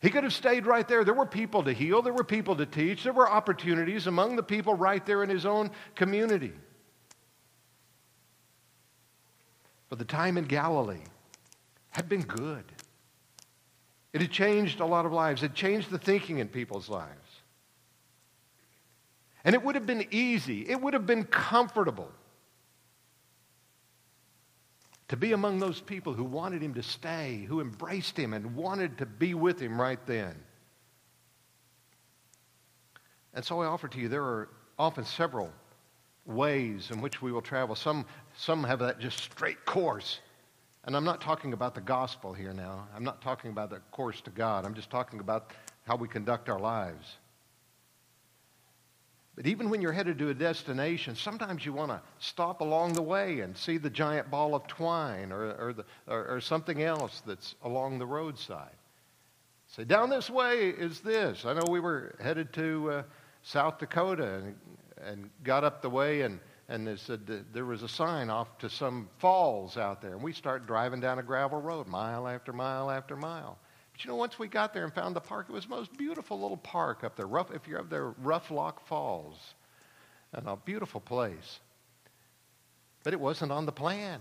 He 0.01 0.11
could 0.11 0.23
have 0.23 0.33
stayed 0.33 0.67
right 0.67 0.87
there. 0.87 1.03
There 1.03 1.15
were 1.15 1.27
people 1.27 1.65
to 1.65 1.73
heal, 1.73 2.01
there 2.01 2.13
were 2.13 2.23
people 2.23 2.55
to 2.55 2.65
teach, 2.65 3.03
there 3.03 3.13
were 3.13 3.29
opportunities 3.29 4.07
among 4.07 4.37
the 4.37 4.43
people 4.45 4.75
right 4.75 5.05
there 5.05 5.25
in 5.25 5.29
his 5.29 5.45
own 5.45 5.73
community. 5.97 6.53
But 9.89 9.99
the 9.99 10.05
time 10.05 10.37
in 10.37 10.45
Galilee 10.45 11.05
had 11.91 12.09
been 12.09 12.23
good. 12.23 12.65
It 14.13 14.21
had 14.21 14.31
changed 14.31 14.81
a 14.81 14.87
lot 14.87 15.07
of 15.07 15.13
lives. 15.13 15.43
It 15.43 15.55
changed 15.55 15.91
the 15.91 15.99
thinking 15.99 16.39
in 16.39 16.49
people's 16.49 16.89
lives. 16.89 17.15
And 19.45 19.55
it 19.55 19.63
would 19.63 19.77
have 19.77 19.87
been 19.87 20.07
easy, 20.11 20.69
it 20.69 20.81
would 20.81 20.95
have 20.95 21.07
been 21.07 21.25
comfortable 21.25 22.11
to 25.09 25.17
be 25.17 25.33
among 25.33 25.59
those 25.59 25.81
people 25.81 26.13
who 26.13 26.25
wanted 26.25 26.63
him 26.63 26.75
to 26.75 26.83
stay, 26.83 27.47
who 27.49 27.61
embraced 27.61 28.17
him 28.17 28.35
and 28.35 28.55
wanted 28.55 28.99
to 28.99 29.07
be 29.07 29.33
with 29.33 29.59
him 29.59 29.81
right 29.81 30.05
then. 30.07 30.35
And 33.33 33.45
so 33.45 33.63
I 33.63 33.67
offer 33.67 33.89
to 33.89 33.99
you, 33.99 34.09
there 34.09 34.23
are 34.23 34.49
often 34.79 35.05
several 35.05 35.51
ways 36.27 36.91
in 36.91 37.01
which 37.01 37.23
we 37.23 37.33
will 37.33 37.41
travel. 37.41 37.75
Some, 37.75 38.05
some 38.39 38.63
have 38.63 38.79
that 38.79 39.01
just 39.01 39.19
straight 39.19 39.65
course. 39.65 40.21
And 40.85 40.97
I'm 40.97 41.05
not 41.05 41.21
talking 41.21 41.53
about 41.55 41.75
the 41.75 41.81
gospel 41.81 42.33
here 42.33 42.53
now. 42.53 42.87
I'm 42.95 43.03
not 43.03 43.21
talking 43.21 43.51
about 43.51 43.69
the 43.69 43.81
course 43.91 44.21
to 44.23 44.31
God. 44.31 44.65
I'm 44.65 44.75
just 44.75 44.91
talking 44.91 45.19
about 45.19 45.51
how 45.85 45.97
we 45.97 46.07
conduct 46.07 46.49
our 46.49 46.61
lives. 46.61 47.17
But 49.35 49.49
even 49.49 49.71
when 49.71 49.83
you're 49.83 49.93
headed 49.93 50.19
to 50.19 50.31
a 50.31 50.35
destination, 50.35 51.17
sometimes 51.17 51.67
you 51.67 51.73
want 51.73 51.91
to 51.91 52.01
stop 52.21 52.61
along 52.61 52.93
the 52.93 53.03
way 53.03 53.41
and 53.41 53.57
see 53.57 53.77
the 53.77 53.91
giant 53.91 54.31
ball 54.31 54.55
of 54.55 54.69
twine 54.69 55.33
or, 55.33 55.55
or, 55.55 55.73
the, 55.73 55.85
or, 56.07 56.37
or 56.37 56.41
something 56.41 56.81
else 56.83 57.23
that's 57.27 57.57
along 57.65 57.99
the 57.99 58.07
roadside. 58.07 58.77
Say, 59.67 59.83
down 59.83 60.11
this 60.11 60.31
way 60.31 60.69
is 60.69 61.01
this. 61.01 61.45
I 61.45 61.55
know 61.55 61.65
we 61.69 61.81
were 61.81 62.15
headed 62.23 62.53
to 62.53 62.91
uh, 62.91 63.03
South 63.43 63.79
Dakota 63.79 64.35
and, 64.35 64.55
and 65.05 65.31
got 65.43 65.65
up 65.65 65.83
the 65.83 65.91
way, 65.91 66.23
and, 66.23 66.39
and 66.69 66.87
they 66.87 66.97
said 66.97 67.27
there 67.53 67.65
was 67.65 67.83
a 67.83 67.89
sign 67.89 68.29
off 68.29 68.59
to 68.59 68.69
some 68.69 69.09
falls 69.19 69.79
out 69.79 70.03
there. 70.03 70.13
And 70.13 70.23
we 70.23 70.35
start 70.35 70.67
driving 70.67 71.01
down 71.01 71.19
a 71.19 71.23
gravel 71.23 71.61
road, 71.61 71.87
mile 71.87 72.29
after 72.29 72.53
mile 72.53 72.91
after 72.91 73.17
mile. 73.17 73.59
But 73.93 74.05
you 74.05 74.11
know, 74.11 74.17
once 74.17 74.39
we 74.39 74.49
got 74.49 74.75
there 74.75 74.85
and 74.85 74.93
found 74.93 75.17
the 75.17 75.21
park, 75.21 75.47
it 75.49 75.53
was 75.53 75.65
the 75.65 75.71
most 75.71 75.97
beautiful 75.97 76.39
little 76.39 76.59
park 76.59 77.05
up 77.05 77.17
there. 77.17 77.27
Rough, 77.27 77.51
if 77.53 77.67
you're 77.67 77.81
up 77.81 77.89
there, 77.89 78.11
Roughlock 78.19 78.87
Falls. 78.87 79.55
And 80.35 80.47
a 80.47 80.57
beautiful 80.57 81.01
place. 81.01 81.61
But 83.03 83.15
it 83.15 83.21
wasn't 83.21 83.51
on 83.51 83.65
the 83.65 83.73
plan. 83.73 84.21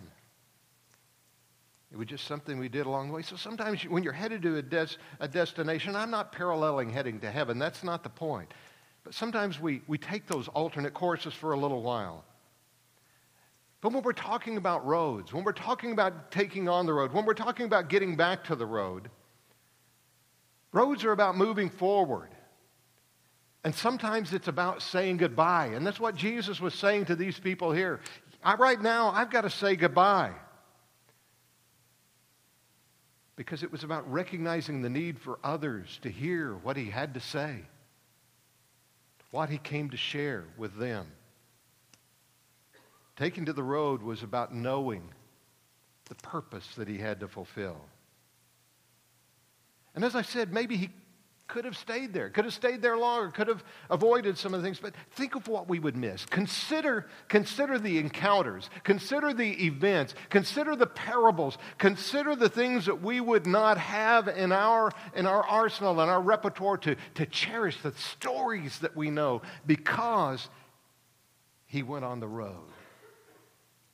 It 1.92 1.98
was 1.98 2.08
just 2.08 2.26
something 2.26 2.60
we 2.60 2.70
did 2.70 2.86
along 2.86 3.10
the 3.10 3.14
way. 3.14 3.24
So 3.24 3.36
sometimes 3.36 3.84
when 3.84 4.04
you're 4.04 4.14
headed 4.14 4.42
to 4.44 4.56
a, 4.58 4.62
des- 4.62 4.96
a 5.20 5.28
destination, 5.28 5.98
I'm 5.98 6.12
not 6.12 6.32
paralleling 6.32 6.90
heading 6.90 7.20
to 7.20 7.32
heaven. 7.32 7.60
That's 7.60 7.84
not 7.84 8.04
the 8.04 8.10
point. 8.10 8.54
But 9.04 9.14
sometimes 9.14 9.60
we, 9.60 9.82
we 9.88 9.98
take 9.98 10.28
those 10.28 10.48
alternate 10.50 10.94
courses 10.94 11.34
for 11.34 11.52
a 11.52 11.60
little 11.60 11.82
while. 11.82 12.24
But 13.82 13.94
when 13.94 14.04
we're 14.04 14.14
talking 14.14 14.58
about 14.58 14.86
roads, 14.86 15.34
when 15.34 15.44
we're 15.44 15.52
talking 15.52 15.92
about 15.92 16.32
taking 16.32 16.68
on 16.68 16.86
the 16.86 16.94
road, 16.94 17.14
when 17.14 17.26
we're 17.26 17.34
talking 17.34 17.66
about 17.66 17.90
getting 17.90 18.16
back 18.16 18.46
to 18.46 18.56
the 18.56 18.66
road, 18.66 19.10
Roads 20.72 21.06
are 21.06 21.12
about 21.12 21.38
moving 21.38 21.70
forward. 21.70 22.30
And 23.64 23.74
sometimes 23.74 24.34
it's 24.34 24.48
about 24.48 24.82
saying 24.82 25.18
goodbye. 25.18 25.72
And 25.74 25.86
that's 25.86 26.00
what 26.00 26.16
Jesus 26.16 26.62
was 26.62 26.74
saying 26.74 27.06
to 27.06 27.16
these 27.16 27.40
people 27.40 27.72
here. 27.72 28.00
I, 28.44 28.56
right 28.56 28.80
now, 28.80 29.10
I've 29.10 29.30
got 29.30 29.42
to 29.42 29.50
say 29.50 29.76
goodbye. 29.76 30.34
Because 33.36 33.64
it 33.64 33.72
was 33.72 33.84
about 33.84 34.12
recognizing 34.12 34.82
the 34.82 34.90
need 34.90 35.20
for 35.20 35.40
others 35.44 36.00
to 36.02 36.10
hear 36.10 36.54
what 36.56 36.78
he 36.78 36.86
had 36.86 37.14
to 37.14 37.20
say, 37.20 37.62
what 39.32 39.50
he 39.50 39.58
came 39.58 39.90
to 39.90 39.98
share 39.98 40.46
with 40.58 40.78
them. 40.78 41.08
Taking 43.18 43.46
to 43.46 43.54
the 43.54 43.64
road 43.64 44.04
was 44.04 44.24
about 44.24 44.54
knowing 44.54 45.10
the 46.08 46.16
purpose 46.16 46.68
that 46.78 46.88
he 46.88 47.00
had 47.00 47.20
to 47.20 47.28
fulfill. 47.28 47.82
And 49.96 50.06
as 50.06 50.16
I 50.16 50.22
said, 50.22 50.54
maybe 50.54 50.78
he 50.78 50.92
could 51.48 51.66
have 51.66 51.78
stayed 51.78 52.14
there, 52.14 52.30
could 52.30 52.46
have 52.46 52.54
stayed 52.54 52.82
there 52.82 52.98
longer, 52.98 53.32
could 53.32 53.48
have 53.48 53.64
avoided 53.90 54.38
some 54.38 54.54
of 54.54 54.62
the 54.62 54.68
things. 54.68 54.80
But 54.80 54.94
think 55.12 55.34
of 55.34 55.48
what 55.48 55.68
we 55.68 55.80
would 55.80 55.96
miss. 55.96 56.26
Consider, 56.26 57.08
consider 57.30 57.80
the 57.80 57.98
encounters, 57.98 58.70
consider 58.84 59.34
the 59.34 59.66
events, 59.66 60.14
consider 60.30 60.76
the 60.76 60.88
parables, 60.88 61.58
consider 61.78 62.36
the 62.36 62.50
things 62.50 62.86
that 62.86 63.02
we 63.02 63.22
would 63.22 63.48
not 63.48 63.78
have 63.78 64.28
in 64.28 64.52
our, 64.52 64.92
in 65.16 65.26
our 65.26 65.44
arsenal 65.44 66.00
and 66.02 66.12
our 66.12 66.22
repertoire 66.22 66.78
to, 66.80 66.96
to 67.16 67.26
cherish 67.26 67.82
the 67.82 67.94
stories 67.94 68.78
that 68.80 68.96
we 68.96 69.10
know 69.10 69.42
because 69.66 70.50
he 71.66 71.82
went 71.82 72.06
on 72.06 72.20
the 72.20 72.28
road. 72.28 72.68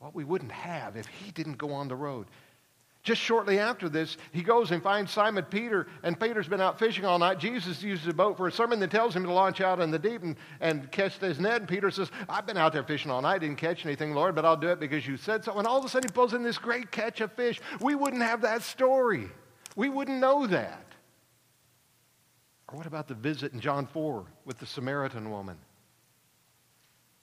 What 0.04 0.14
we 0.14 0.26
wouldn't 0.26 0.52
have 0.52 0.98
if 0.98 1.08
he 1.08 1.32
didn't 1.32 1.58
go 1.58 1.72
on 1.72 1.88
the 1.88 1.96
road. 1.96 2.28
Just 3.04 3.22
shortly 3.22 3.58
after 3.58 3.88
this, 3.88 4.18
he 4.34 4.44
goes 4.44 4.72
and 4.72 4.84
finds 4.84 5.12
Simon 5.12 5.46
Peter, 5.46 5.88
and 6.04 6.20
Peter's 6.20 6.50
been 6.50 6.60
out 6.60 6.78
fishing 6.78 7.06
all 7.06 7.18
night. 7.18 7.40
Jesus 7.40 7.82
uses 7.82 8.06
a 8.08 8.14
boat 8.14 8.36
for 8.36 8.50
a 8.50 8.52
sermon, 8.52 8.82
that 8.82 8.92
tells 8.92 9.16
him 9.16 9.24
to 9.24 9.32
launch 9.32 9.62
out 9.62 9.80
in 9.80 9.92
the 9.92 10.00
deep 10.00 10.22
and, 10.22 10.36
and 10.60 10.92
catch 10.92 11.20
his 11.20 11.40
net. 11.40 11.62
And 11.62 11.70
Peter 11.70 11.90
says, 11.90 12.12
I've 12.28 12.46
been 12.46 12.58
out 12.58 12.74
there 12.74 12.84
fishing 12.84 13.12
all 13.12 13.22
night, 13.22 13.40
didn't 13.40 13.60
catch 13.60 13.86
anything, 13.86 14.14
Lord, 14.14 14.36
but 14.36 14.44
I'll 14.44 14.58
do 14.58 14.68
it 14.68 14.82
because 14.82 15.08
you 15.08 15.16
said 15.16 15.46
so. 15.46 15.58
And 15.58 15.66
all 15.66 15.80
of 15.80 15.86
a 15.86 15.88
sudden, 15.88 16.10
he 16.10 16.14
pulls 16.14 16.34
in 16.34 16.44
this 16.44 16.58
great 16.58 16.92
catch 16.92 17.22
of 17.22 17.32
fish. 17.32 17.62
We 17.80 17.96
wouldn't 17.96 18.24
have 18.24 18.42
that 18.42 18.62
story. 18.62 19.30
We 19.78 19.88
wouldn't 19.88 20.20
know 20.20 20.48
that. 20.48 20.86
Or 22.68 22.76
what 22.76 22.88
about 22.88 23.08
the 23.08 23.16
visit 23.16 23.54
in 23.54 23.62
John 23.62 23.86
4 23.86 24.26
with 24.44 24.60
the 24.60 24.66
Samaritan 24.66 25.32
woman 25.32 25.56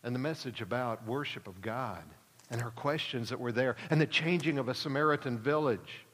and 0.03 0.15
the 0.15 0.19
message 0.19 0.63
about 0.63 1.07
worship 1.07 1.47
of 1.47 1.61
God? 1.61 2.05
And 2.51 2.61
her 2.61 2.71
questions 2.71 3.29
that 3.29 3.41
were 3.41 3.53
there, 3.53 3.77
and 3.91 4.01
the 4.01 4.07
changing 4.07 4.59
of 4.59 4.69
a 4.69 4.75
Samaritan 4.75 5.39
village. 5.39 6.05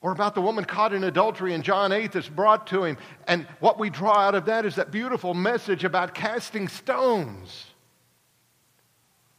Or 0.00 0.12
about 0.12 0.34
the 0.34 0.42
woman 0.42 0.64
caught 0.64 0.92
in 0.92 1.04
adultery 1.04 1.54
in 1.54 1.62
John 1.62 1.90
8 1.90 2.12
that's 2.12 2.28
brought 2.28 2.66
to 2.66 2.84
him. 2.84 2.98
And 3.26 3.46
what 3.60 3.78
we 3.78 3.88
draw 3.88 4.18
out 4.18 4.34
of 4.34 4.44
that 4.46 4.66
is 4.66 4.74
that 4.76 4.90
beautiful 4.90 5.32
message 5.32 5.82
about 5.82 6.14
casting 6.14 6.68
stones. 6.68 7.64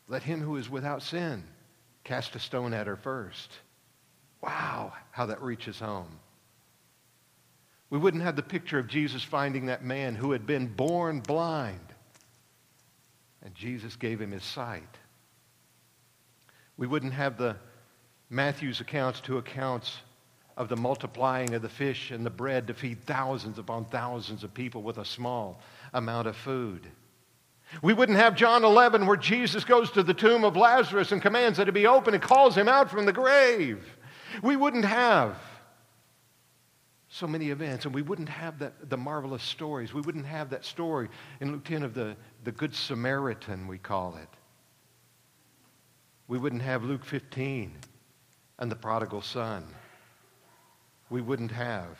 Let 0.07 0.23
him 0.23 0.41
who 0.41 0.57
is 0.57 0.69
without 0.69 1.03
sin 1.03 1.43
cast 2.03 2.35
a 2.35 2.39
stone 2.39 2.73
at 2.73 2.87
her 2.87 2.95
first. 2.95 3.51
Wow, 4.41 4.93
how 5.11 5.25
that 5.27 5.41
reaches 5.41 5.79
home. 5.79 6.19
We 7.89 7.99
wouldn't 7.99 8.23
have 8.23 8.35
the 8.35 8.43
picture 8.43 8.79
of 8.79 8.87
Jesus 8.87 9.23
finding 9.23 9.67
that 9.67 9.83
man 9.83 10.15
who 10.15 10.31
had 10.31 10.47
been 10.47 10.67
born 10.67 11.19
blind, 11.19 11.79
and 13.43 13.53
Jesus 13.53 13.95
gave 13.95 14.19
him 14.19 14.31
his 14.31 14.43
sight. 14.43 14.97
We 16.77 16.87
wouldn't 16.87 17.13
have 17.13 17.37
the 17.37 17.55
Matthew's 18.29 18.81
accounts, 18.81 19.21
two 19.21 19.37
accounts 19.37 19.97
of 20.57 20.69
the 20.69 20.75
multiplying 20.75 21.53
of 21.53 21.61
the 21.61 21.69
fish 21.69 22.11
and 22.11 22.25
the 22.25 22.29
bread 22.29 22.67
to 22.67 22.73
feed 22.73 23.03
thousands 23.03 23.59
upon 23.59 23.85
thousands 23.85 24.43
of 24.43 24.53
people 24.53 24.83
with 24.83 24.97
a 24.97 25.05
small 25.05 25.59
amount 25.93 26.27
of 26.27 26.35
food. 26.35 26.87
We 27.81 27.93
wouldn't 27.93 28.17
have 28.17 28.35
John 28.35 28.63
11 28.63 29.05
where 29.05 29.17
Jesus 29.17 29.63
goes 29.63 29.91
to 29.91 30.03
the 30.03 30.13
tomb 30.13 30.43
of 30.43 30.55
Lazarus 30.55 31.11
and 31.11 31.21
commands 31.21 31.59
it 31.59 31.65
to 31.65 31.71
be 31.71 31.87
open 31.87 32.13
and 32.13 32.23
calls 32.23 32.55
him 32.55 32.67
out 32.67 32.89
from 32.89 33.05
the 33.05 33.13
grave. 33.13 33.83
We 34.41 34.55
wouldn't 34.55 34.85
have 34.85 35.37
so 37.07 37.27
many 37.27 37.49
events, 37.49 37.85
and 37.85 37.95
we 37.95 38.01
wouldn't 38.01 38.27
have 38.27 38.59
that, 38.59 38.89
the 38.89 38.97
marvelous 38.97 39.43
stories. 39.43 39.93
We 39.93 40.01
wouldn't 40.01 40.25
have 40.25 40.49
that 40.49 40.65
story 40.65 41.07
in 41.39 41.53
Luke 41.53 41.63
10 41.63 41.83
of 41.83 41.93
the, 41.93 42.17
the 42.43 42.51
Good 42.51 42.75
Samaritan, 42.75 43.67
we 43.67 43.77
call 43.77 44.17
it 44.17 44.27
we 46.27 46.37
wouldn't 46.37 46.61
have 46.61 46.83
Luke 46.83 47.05
15 47.05 47.73
and 48.59 48.71
the 48.71 48.75
prodigal 48.75 49.21
son. 49.21 49.65
We 51.09 51.21
wouldn't 51.21 51.51
have 51.51 51.99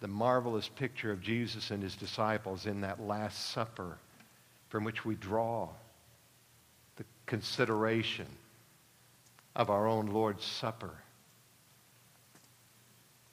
the 0.00 0.08
marvelous 0.08 0.68
picture 0.68 1.10
of 1.10 1.20
Jesus 1.20 1.70
and 1.70 1.82
his 1.82 1.96
disciples 1.96 2.66
in 2.66 2.80
that 2.82 3.00
Last 3.00 3.50
Supper 3.50 3.98
from 4.68 4.84
which 4.84 5.04
we 5.04 5.14
draw 5.14 5.68
the 6.96 7.04
consideration 7.26 8.26
of 9.54 9.70
our 9.70 9.86
own 9.86 10.06
Lord's 10.06 10.44
Supper 10.44 11.03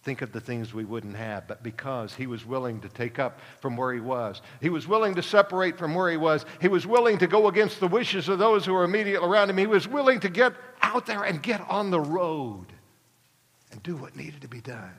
think 0.03 0.22
of 0.22 0.31
the 0.31 0.39
things 0.39 0.74
we 0.74 0.84
wouldn't 0.84 1.15
have, 1.15 1.48
but 1.48 1.62
because 1.62 2.15
he 2.15 2.25
was 2.25 2.46
willing 2.46 2.81
to 2.81 2.89
take 2.89 3.20
up 3.20 3.39
from 3.60 3.77
where 3.77 3.93
he 3.93 4.00
was, 4.00 4.41
he 4.60 4.70
was 4.70 4.88
willing 4.88 5.13
to 5.15 5.22
separate 5.22 5.77
from 5.77 5.93
where 5.93 6.10
he 6.10 6.17
was, 6.17 6.46
he 6.60 6.67
was 6.67 6.88
willing 6.88 7.20
to 7.20 7.27
go 7.27 7.48
against 7.48 7.79
the 7.79 7.88
wishes 7.88 8.27
of 8.27 8.39
those 8.39 8.65
who 8.65 8.74
were 8.74 8.84
immediately 8.84 9.27
around 9.27 9.50
him, 9.50 9.58
he 9.58 9.67
was 9.67 9.88
willing 9.88 10.20
to 10.20 10.29
get 10.29 10.53
out 10.81 11.05
there 11.05 11.24
and 11.24 11.43
get 11.43 11.62
on 11.70 11.91
the 11.91 12.00
road 12.00 12.65
and 13.72 13.84
do 13.84 13.96
what 13.96 14.15
needed 14.15 14.41
to 14.41 14.48
be 14.48 14.62
done. 14.62 14.98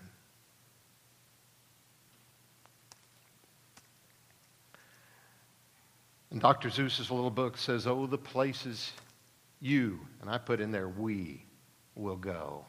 And 6.31 6.41
Dr. 6.41 6.71
Seuss's 6.71 7.11
little 7.11 7.31
book 7.31 7.59
says, 7.59 7.87
Oh, 7.87 8.07
the 8.07 8.17
places 8.17 8.93
you, 9.61 10.01
and 10.21 10.31
I 10.31 10.39
put 10.39 10.61
in 10.61 10.71
there, 10.71 10.89
we 10.89 11.45
will 11.95 12.17
go. 12.17 12.65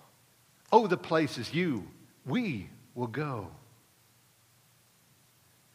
Oh, 0.71 0.87
the 0.87 0.97
places 0.97 1.53
you 1.53 1.87
we 2.25 2.69
will 2.95 3.07
go. 3.07 3.49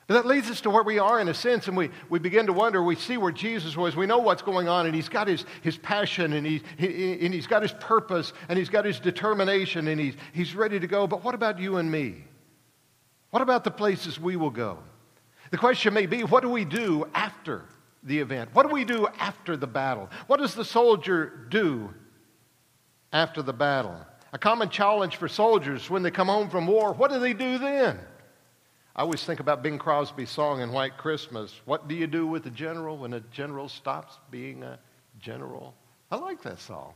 And 0.09 0.17
that 0.17 0.25
leads 0.25 0.51
us 0.51 0.63
to 0.63 0.71
where 0.71 0.83
we 0.83 0.99
are 0.99 1.21
in 1.21 1.29
a 1.29 1.35
sense, 1.35 1.69
and 1.69 1.77
we, 1.77 1.91
we 2.09 2.19
begin 2.19 2.47
to 2.47 2.53
wonder. 2.55 2.83
We 2.83 2.97
see 2.97 3.19
where 3.19 3.33
Jesus 3.33 3.77
was. 3.77 3.95
We 3.95 4.07
know 4.07 4.19
what's 4.19 4.41
going 4.41 4.67
on, 4.67 4.87
and 4.87 4.95
he's 4.95 5.11
got 5.11 5.29
his, 5.29 5.45
his 5.61 5.77
passion, 5.77 6.33
and, 6.33 6.47
he, 6.47 6.63
he, 6.79 7.27
and 7.27 7.35
he's 7.35 7.47
got 7.47 7.61
his 7.61 7.73
purpose, 7.73 8.33
and 8.49 8.59
he's 8.59 8.71
got 8.71 8.87
his 8.87 9.01
determination, 9.01 9.87
and 9.87 10.01
he's, 10.01 10.15
he's 10.33 10.55
ready 10.55 10.81
to 10.81 10.87
go. 10.87 11.07
But 11.07 11.25
what 11.25 11.35
about 11.35 11.59
you 11.59 11.77
and 11.77 11.91
me? 11.91 12.25
What 13.31 13.43
about 13.43 13.65
the 13.65 13.71
places 13.71 14.19
we 14.19 14.37
will 14.37 14.51
go? 14.51 14.79
The 15.51 15.59
question 15.59 15.93
may 15.93 16.07
be 16.07 16.25
what 16.25 16.43
do 16.43 16.49
we 16.49 16.65
do 16.65 17.07
after 17.15 17.65
the 18.03 18.19
event? 18.19 18.51
What 18.55 18.67
do 18.67 18.73
we 18.73 18.87
do 18.87 19.09
after 19.19 19.59
the 19.59 19.67
battle? 19.67 20.09
What 20.27 20.41
does 20.41 20.55
the 20.55 20.65
soldier 20.65 21.47
do 21.51 21.93
after 23.13 23.43
the 23.43 23.53
battle? 23.53 24.07
A 24.33 24.39
common 24.39 24.69
challenge 24.69 25.17
for 25.17 25.29
soldiers 25.29 25.89
when 25.89 26.03
they 26.03 26.11
come 26.11 26.29
home 26.29 26.51
from 26.51 26.67
war 26.67 26.93
what 26.93 27.11
do 27.11 27.19
they 27.19 27.33
do 27.33 27.59
then? 27.59 27.99
I 28.95 29.03
always 29.03 29.25
think 29.25 29.41
about 29.41 29.63
Bing 29.63 29.79
Crosby's 29.79 30.29
song 30.29 30.61
in 30.61 30.73
White 30.73 30.99
Christmas. 30.99 31.61
What 31.65 31.87
do 31.87 31.95
you 31.95 32.07
do 32.09 32.27
with 32.27 32.47
a 32.47 32.51
general 32.51 32.99
when 32.99 33.13
a 33.15 33.21
general 33.21 33.69
stops 33.69 34.19
being 34.31 34.65
a 34.65 34.79
general? 35.21 35.75
I 36.11 36.17
like 36.17 36.43
that 36.43 36.59
song. 36.59 36.95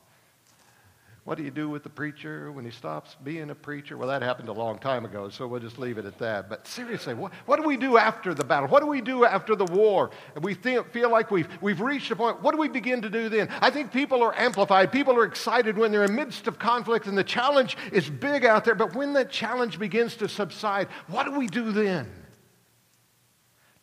What 1.25 1.39
do 1.39 1.45
you 1.45 1.53
do 1.53 1.69
with 1.69 1.85
the 1.85 1.89
preacher 1.89 2.51
when 2.51 2.65
he 2.65 2.73
stops 2.73 3.17
being 3.23 3.51
a 3.51 3.55
preacher? 3.55 3.97
Well, 3.97 4.09
that 4.09 4.23
happened 4.23 4.49
a 4.49 4.53
long 4.53 4.81
time 4.81 5.05
ago, 5.05 5.29
so 5.29 5.47
we'll 5.47 5.61
just 5.61 5.79
leave 5.79 5.97
it 5.97 6.05
at 6.05 6.19
that. 6.19 6.49
But 6.49 6.67
seriously, 6.67 7.15
what, 7.15 7.33
what 7.47 7.61
do 7.61 7.69
we 7.69 7.77
do 7.77 7.97
after 7.97 8.35
the 8.35 8.43
battle? 8.43 8.69
What 8.69 8.81
do 8.81 8.89
we 8.89 9.01
do 9.01 9.25
after 9.25 9.55
the 9.55 9.67
war? 9.67 10.11
And 10.35 10.43
we 10.43 10.55
think, 10.55 10.91
feel 10.91 11.13
like 11.13 11.31
we've, 11.31 11.47
we've 11.61 11.81
reached 11.81 12.11
a 12.11 12.17
point. 12.17 12.43
What 12.43 12.53
do 12.53 12.61
we 12.61 12.69
begin 12.69 13.03
to 13.03 13.09
do 13.09 13.29
then? 13.29 13.49
I 13.61 13.71
think 13.71 13.93
people 13.93 14.21
are 14.21 14.37
amplified. 14.37 14.91
People 14.91 15.15
are 15.15 15.25
excited 15.25 15.79
when 15.79 15.93
they're 15.93 16.05
in 16.05 16.15
midst 16.17 16.49
of 16.49 16.59
conflict 16.59 17.07
and 17.07 17.17
the 17.17 17.23
challenge 17.23 17.77
is 17.93 18.11
big 18.11 18.45
out 18.45 18.65
there. 18.65 18.75
But 18.75 18.97
when 18.97 19.13
that 19.13 19.31
challenge 19.31 19.79
begins 19.79 20.17
to 20.17 20.29
subside, 20.29 20.89
what 21.07 21.25
do 21.25 21.39
we 21.39 21.47
do 21.47 21.71
then? 21.71 22.11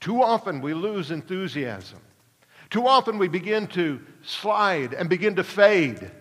Too 0.01 0.21
often 0.21 0.59
we 0.59 0.73
lose 0.73 1.09
enthusiasm. 1.09 1.99
Too 2.69 2.85
often 2.85 3.17
we 3.17 3.29
begin 3.29 3.67
to 3.67 4.01
slide 4.23 4.93
and 4.93 5.09
begin 5.09 5.37
to 5.37 5.43
fade. 5.45 6.11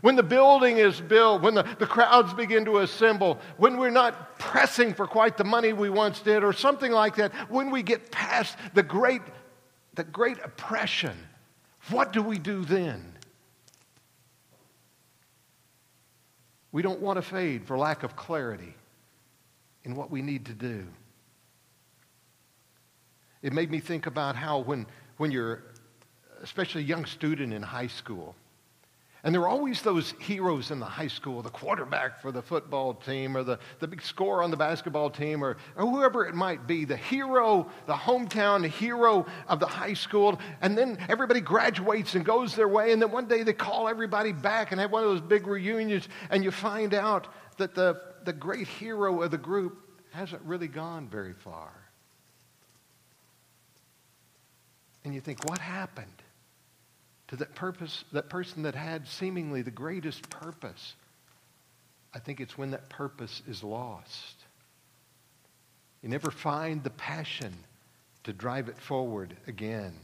When 0.00 0.16
the 0.16 0.22
building 0.22 0.78
is 0.78 1.00
built, 1.00 1.42
when 1.42 1.54
the, 1.54 1.62
the 1.78 1.86
crowds 1.86 2.32
begin 2.34 2.64
to 2.64 2.78
assemble, 2.78 3.38
when 3.56 3.76
we're 3.76 3.90
not 3.90 4.38
pressing 4.38 4.94
for 4.94 5.06
quite 5.06 5.36
the 5.36 5.44
money 5.44 5.72
we 5.72 5.90
once 5.90 6.20
did, 6.20 6.42
or 6.42 6.52
something 6.52 6.90
like 6.90 7.16
that, 7.16 7.32
when 7.50 7.70
we 7.70 7.82
get 7.82 8.10
past 8.10 8.56
the 8.74 8.82
great, 8.82 9.22
the 9.94 10.04
great 10.04 10.38
oppression, 10.42 11.16
what 11.90 12.12
do 12.12 12.22
we 12.22 12.38
do 12.38 12.64
then? 12.64 13.12
We 16.72 16.80
don't 16.80 17.00
want 17.00 17.16
to 17.18 17.22
fade 17.22 17.66
for 17.66 17.76
lack 17.76 18.02
of 18.02 18.16
clarity 18.16 18.74
in 19.84 19.94
what 19.94 20.10
we 20.10 20.22
need 20.22 20.46
to 20.46 20.54
do. 20.54 20.86
It 23.42 23.52
made 23.52 23.70
me 23.70 23.80
think 23.80 24.06
about 24.06 24.36
how 24.36 24.60
when, 24.60 24.86
when 25.18 25.30
you're, 25.30 25.64
especially 26.42 26.82
a 26.82 26.86
young 26.86 27.04
student 27.04 27.52
in 27.52 27.60
high 27.62 27.88
school, 27.88 28.34
and 29.24 29.32
there 29.32 29.42
are 29.42 29.48
always 29.48 29.82
those 29.82 30.14
heroes 30.18 30.72
in 30.72 30.80
the 30.80 30.86
high 30.86 31.06
school, 31.06 31.42
the 31.42 31.50
quarterback 31.50 32.20
for 32.20 32.32
the 32.32 32.42
football 32.42 32.94
team, 32.94 33.36
or 33.36 33.44
the, 33.44 33.60
the 33.78 33.86
big 33.86 34.02
scorer 34.02 34.42
on 34.42 34.50
the 34.50 34.56
basketball 34.56 35.10
team, 35.10 35.44
or, 35.44 35.58
or 35.76 35.86
whoever 35.86 36.26
it 36.26 36.34
might 36.34 36.66
be, 36.66 36.84
the 36.84 36.96
hero, 36.96 37.70
the 37.86 37.94
hometown 37.94 38.66
hero 38.66 39.24
of 39.46 39.60
the 39.60 39.66
high 39.66 39.94
school. 39.94 40.40
And 40.60 40.76
then 40.76 40.98
everybody 41.08 41.40
graduates 41.40 42.16
and 42.16 42.24
goes 42.24 42.56
their 42.56 42.66
way. 42.66 42.92
And 42.92 43.00
then 43.00 43.12
one 43.12 43.26
day 43.26 43.44
they 43.44 43.52
call 43.52 43.88
everybody 43.88 44.32
back 44.32 44.72
and 44.72 44.80
have 44.80 44.90
one 44.90 45.04
of 45.04 45.10
those 45.10 45.20
big 45.20 45.46
reunions. 45.46 46.08
And 46.30 46.42
you 46.42 46.50
find 46.50 46.92
out 46.92 47.28
that 47.58 47.76
the, 47.76 48.00
the 48.24 48.32
great 48.32 48.66
hero 48.66 49.22
of 49.22 49.30
the 49.30 49.38
group 49.38 49.78
hasn't 50.10 50.42
really 50.42 50.68
gone 50.68 51.08
very 51.08 51.32
far. 51.32 51.70
And 55.04 55.14
you 55.14 55.20
think, 55.20 55.48
what 55.48 55.58
happened? 55.58 56.21
To 57.32 57.36
that 57.36 57.54
purpose, 57.54 58.04
that 58.12 58.28
person 58.28 58.64
that 58.64 58.74
had 58.74 59.08
seemingly 59.08 59.62
the 59.62 59.70
greatest 59.70 60.28
purpose. 60.28 60.94
I 62.12 62.18
think 62.18 62.40
it's 62.40 62.58
when 62.58 62.72
that 62.72 62.90
purpose 62.90 63.40
is 63.48 63.64
lost. 63.64 64.36
You 66.02 66.10
never 66.10 66.30
find 66.30 66.84
the 66.84 66.90
passion 66.90 67.54
to 68.24 68.34
drive 68.34 68.68
it 68.68 68.76
forward 68.76 69.34
again. 69.46 69.94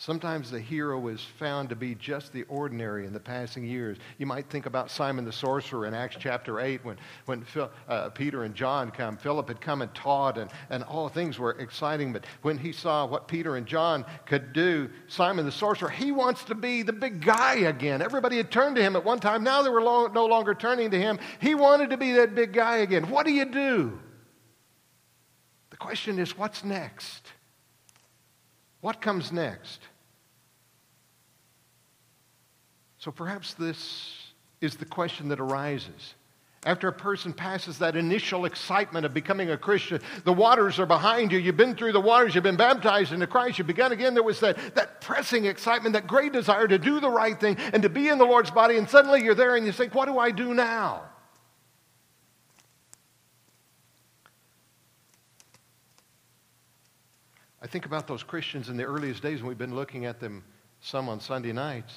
Sometimes 0.00 0.48
the 0.52 0.60
hero 0.60 1.08
is 1.08 1.20
found 1.40 1.68
to 1.70 1.74
be 1.74 1.96
just 1.96 2.32
the 2.32 2.44
ordinary 2.44 3.04
in 3.04 3.12
the 3.12 3.18
passing 3.18 3.64
years. 3.64 3.98
You 4.18 4.26
might 4.26 4.48
think 4.48 4.66
about 4.66 4.92
Simon 4.92 5.24
the 5.24 5.32
sorcerer 5.32 5.86
in 5.86 5.92
Acts 5.92 6.16
chapter 6.20 6.60
8 6.60 6.84
when, 6.84 6.96
when 7.26 7.42
Phil, 7.42 7.68
uh, 7.88 8.08
Peter 8.10 8.44
and 8.44 8.54
John 8.54 8.92
come. 8.92 9.16
Philip 9.16 9.48
had 9.48 9.60
come 9.60 9.82
and 9.82 9.92
taught, 9.96 10.38
and, 10.38 10.52
and 10.70 10.84
all 10.84 11.08
things 11.08 11.36
were 11.36 11.50
exciting. 11.58 12.12
But 12.12 12.26
when 12.42 12.58
he 12.58 12.70
saw 12.70 13.06
what 13.06 13.26
Peter 13.26 13.56
and 13.56 13.66
John 13.66 14.04
could 14.24 14.52
do, 14.52 14.88
Simon 15.08 15.44
the 15.44 15.50
sorcerer, 15.50 15.88
he 15.88 16.12
wants 16.12 16.44
to 16.44 16.54
be 16.54 16.82
the 16.82 16.92
big 16.92 17.20
guy 17.20 17.56
again. 17.56 18.00
Everybody 18.00 18.36
had 18.36 18.52
turned 18.52 18.76
to 18.76 18.82
him 18.82 18.94
at 18.94 19.04
one 19.04 19.18
time. 19.18 19.42
Now 19.42 19.62
they 19.62 19.70
were 19.70 19.82
lo- 19.82 20.06
no 20.06 20.26
longer 20.26 20.54
turning 20.54 20.92
to 20.92 20.98
him. 20.98 21.18
He 21.40 21.56
wanted 21.56 21.90
to 21.90 21.96
be 21.96 22.12
that 22.12 22.36
big 22.36 22.52
guy 22.52 22.76
again. 22.78 23.10
What 23.10 23.26
do 23.26 23.32
you 23.32 23.46
do? 23.46 23.98
The 25.70 25.76
question 25.76 26.20
is, 26.20 26.38
what's 26.38 26.62
next? 26.62 27.32
What 28.80 29.00
comes 29.00 29.32
next? 29.32 29.80
So 32.98 33.10
perhaps 33.10 33.54
this 33.54 34.32
is 34.60 34.76
the 34.76 34.84
question 34.84 35.28
that 35.28 35.40
arises. 35.40 36.14
After 36.66 36.88
a 36.88 36.92
person 36.92 37.32
passes 37.32 37.78
that 37.78 37.94
initial 37.94 38.44
excitement 38.44 39.06
of 39.06 39.14
becoming 39.14 39.50
a 39.50 39.56
Christian, 39.56 40.00
the 40.24 40.32
waters 40.32 40.80
are 40.80 40.86
behind 40.86 41.30
you. 41.30 41.38
You've 41.38 41.56
been 41.56 41.76
through 41.76 41.92
the 41.92 42.00
waters. 42.00 42.34
You've 42.34 42.42
been 42.42 42.56
baptized 42.56 43.12
into 43.12 43.28
Christ. 43.28 43.58
You've 43.58 43.68
begun 43.68 43.92
again. 43.92 44.14
There 44.14 44.24
was 44.24 44.40
that, 44.40 44.74
that 44.74 45.00
pressing 45.00 45.44
excitement, 45.44 45.92
that 45.92 46.08
great 46.08 46.32
desire 46.32 46.66
to 46.66 46.78
do 46.78 46.98
the 46.98 47.10
right 47.10 47.38
thing 47.38 47.56
and 47.72 47.82
to 47.84 47.88
be 47.88 48.08
in 48.08 48.18
the 48.18 48.24
Lord's 48.24 48.50
body. 48.50 48.76
And 48.76 48.90
suddenly 48.90 49.22
you're 49.22 49.36
there 49.36 49.54
and 49.54 49.64
you 49.64 49.72
think, 49.72 49.94
what 49.94 50.06
do 50.06 50.18
I 50.18 50.32
do 50.32 50.52
now? 50.52 51.02
I 57.60 57.66
think 57.66 57.86
about 57.86 58.06
those 58.06 58.22
Christians 58.22 58.68
in 58.68 58.76
the 58.76 58.84
earliest 58.84 59.22
days, 59.22 59.40
and 59.40 59.48
we've 59.48 59.58
been 59.58 59.74
looking 59.74 60.06
at 60.06 60.20
them 60.20 60.44
some 60.80 61.08
on 61.08 61.20
Sunday 61.20 61.52
nights. 61.52 61.92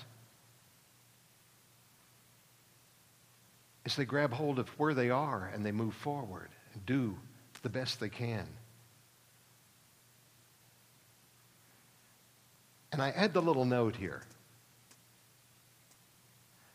As 3.85 3.95
they 3.95 4.05
grab 4.05 4.31
hold 4.31 4.59
of 4.59 4.67
where 4.79 4.93
they 4.93 5.09
are 5.09 5.51
and 5.53 5.65
they 5.65 5.71
move 5.71 5.93
forward 5.93 6.49
and 6.73 6.85
do 6.85 7.15
the 7.61 7.69
best 7.69 7.99
they 7.99 8.09
can. 8.09 8.47
And 12.91 13.01
I 13.01 13.09
add 13.11 13.33
the 13.33 13.41
little 13.41 13.65
note 13.65 13.95
here. 13.95 14.23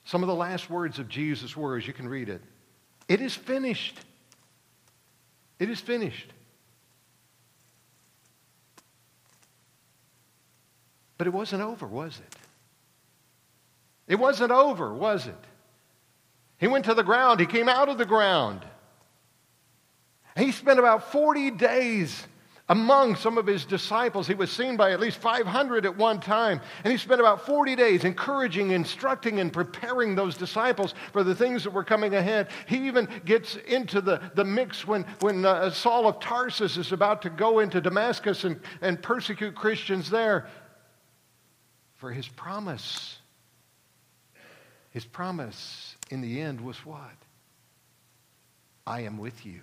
Some 0.05 0.23
of 0.23 0.29
the 0.29 0.35
last 0.35 0.71
words 0.71 0.99
of 0.99 1.09
Jesus 1.09 1.57
were, 1.57 1.77
as 1.77 1.87
you 1.87 1.93
can 1.93 2.09
read 2.09 2.29
it, 2.29 2.41
it 3.09 3.21
is 3.21 3.35
finished. 3.35 3.99
It 5.59 5.69
is 5.69 5.81
finished. 5.81 6.33
But 11.19 11.27
it 11.27 11.33
wasn't 11.33 11.63
over, 11.63 11.87
was 11.87 12.19
it? 12.19 12.37
It 14.07 14.17
wasn't 14.17 14.53
over, 14.53 14.93
was 14.93 15.27
it? 15.27 15.35
He 16.59 16.69
went 16.69 16.87
to 16.87 16.95
the 16.95 17.03
ground. 17.03 17.41
He 17.41 17.47
came 17.47 17.69
out 17.69 17.89
of 17.89 17.99
the 17.99 18.07
ground. 18.07 18.65
He 20.37 20.53
spent 20.53 20.79
about 20.79 21.11
40 21.13 21.53
days 21.53 22.27
among 22.69 23.15
some 23.15 23.39
of 23.39 23.47
his 23.47 23.65
disciples. 23.65 24.27
He 24.27 24.35
was 24.35 24.51
seen 24.51 24.77
by 24.77 24.91
at 24.93 25.01
least 25.01 25.19
500 25.19 25.87
at 25.87 25.97
one 25.97 26.21
time. 26.21 26.61
And 26.83 26.91
he 26.91 26.99
spent 26.99 27.21
about 27.21 27.47
40 27.47 27.77
days 27.77 28.05
encouraging, 28.05 28.73
instructing, 28.73 29.39
and 29.39 29.53
preparing 29.53 30.15
those 30.15 30.37
disciples 30.37 30.95
for 31.13 31.23
the 31.23 31.35
things 31.35 31.65
that 31.65 31.73
were 31.73 31.85
coming 31.85 32.15
ahead. 32.15 32.49
He 32.67 32.87
even 32.87 33.09
gets 33.25 33.57
into 33.57 34.01
the, 34.01 34.21
the 34.35 34.45
mix 34.45 34.87
when, 34.87 35.05
when 35.21 35.45
uh, 35.45 35.71
Saul 35.71 36.09
of 36.09 36.19
Tarsus 36.21 36.77
is 36.77 36.93
about 36.93 37.23
to 37.23 37.31
go 37.31 37.61
into 37.61 37.81
Damascus 37.81 38.45
and, 38.45 38.61
and 38.81 39.01
persecute 39.01 39.55
Christians 39.55 40.11
there 40.11 40.47
for 41.97 42.13
his 42.13 42.29
promise. 42.29 43.19
His 44.91 45.05
promise 45.05 45.97
in 46.11 46.21
the 46.21 46.41
end 46.41 46.61
was 46.61 46.77
what? 46.85 47.15
I 48.87 49.01
am 49.01 49.19
with 49.19 49.45
you. 49.45 49.61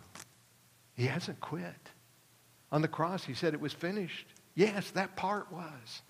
He 0.95 1.05
hasn't 1.05 1.39
quit. 1.39 1.89
On 2.71 2.81
the 2.81 2.87
cross, 2.87 3.23
he 3.23 3.33
said 3.33 3.53
it 3.53 3.61
was 3.61 3.73
finished. 3.73 4.25
Yes, 4.55 4.91
that 4.91 5.15
part 5.15 5.51
was. 5.51 6.01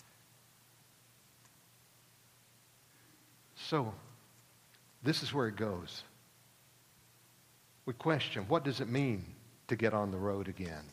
So, 3.56 3.94
this 5.02 5.22
is 5.22 5.32
where 5.32 5.48
it 5.48 5.56
goes. 5.56 6.02
We 7.86 7.92
question 7.92 8.44
what 8.48 8.64
does 8.64 8.80
it 8.80 8.88
mean 8.88 9.24
to 9.68 9.76
get 9.76 9.94
on 9.94 10.10
the 10.10 10.18
road 10.18 10.48
again? 10.48 10.84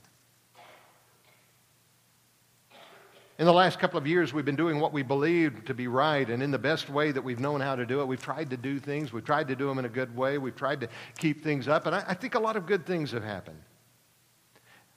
In 3.41 3.47
the 3.47 3.53
last 3.53 3.79
couple 3.79 3.97
of 3.97 4.05
years, 4.05 4.33
we've 4.33 4.45
been 4.45 4.55
doing 4.55 4.79
what 4.79 4.93
we 4.93 5.01
believe 5.01 5.65
to 5.65 5.73
be 5.73 5.87
right, 5.87 6.29
and 6.29 6.43
in 6.43 6.51
the 6.51 6.59
best 6.59 6.91
way 6.91 7.11
that 7.11 7.23
we've 7.23 7.39
known 7.39 7.59
how 7.59 7.75
to 7.75 7.87
do 7.87 8.01
it. 8.01 8.07
We've 8.07 8.21
tried 8.21 8.51
to 8.51 8.55
do 8.55 8.79
things. 8.79 9.11
We've 9.11 9.25
tried 9.25 9.47
to 9.47 9.55
do 9.55 9.67
them 9.67 9.79
in 9.79 9.85
a 9.85 9.89
good 9.89 10.15
way. 10.15 10.37
We've 10.37 10.55
tried 10.55 10.81
to 10.81 10.89
keep 11.17 11.43
things 11.43 11.67
up, 11.67 11.87
and 11.87 11.95
I, 11.95 12.03
I 12.09 12.13
think 12.13 12.35
a 12.35 12.39
lot 12.39 12.55
of 12.55 12.67
good 12.67 12.85
things 12.85 13.09
have 13.13 13.23
happened. 13.23 13.59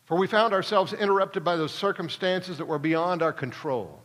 For 0.04 0.18
we 0.18 0.26
found 0.26 0.52
ourselves 0.52 0.92
interrupted 0.92 1.42
by 1.42 1.57
those 1.57 1.72
circumstances 1.72 2.59
that 2.59 2.66
were 2.66 2.78
beyond 2.78 3.22
our 3.22 3.33
control, 3.33 3.98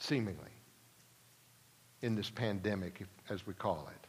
seemingly, 0.00 0.50
in 2.02 2.16
this 2.16 2.30
pandemic, 2.30 3.06
as 3.30 3.46
we 3.46 3.54
call 3.54 3.88
it. 3.94 4.08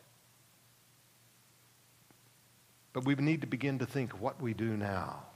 But 2.91 3.05
we 3.05 3.13
need 3.13 3.41
to 3.41 3.47
begin 3.47 3.77
to 3.77 3.85
think 3.85 4.19
what 4.19 4.41
we 4.41 4.55
do 4.55 4.75
now. 4.75 5.27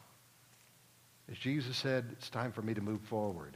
As 1.31 1.37
Jesus 1.37 1.77
said, 1.77 2.05
it's 2.11 2.29
time 2.29 2.51
for 2.51 2.61
me 2.61 2.73
to 2.73 2.81
move 2.81 3.01
forward. 3.01 3.55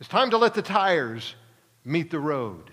It's 0.00 0.08
time 0.08 0.30
to 0.30 0.38
let 0.38 0.54
the 0.54 0.62
tires 0.62 1.34
meet 1.84 2.10
the 2.10 2.18
road. 2.18 2.70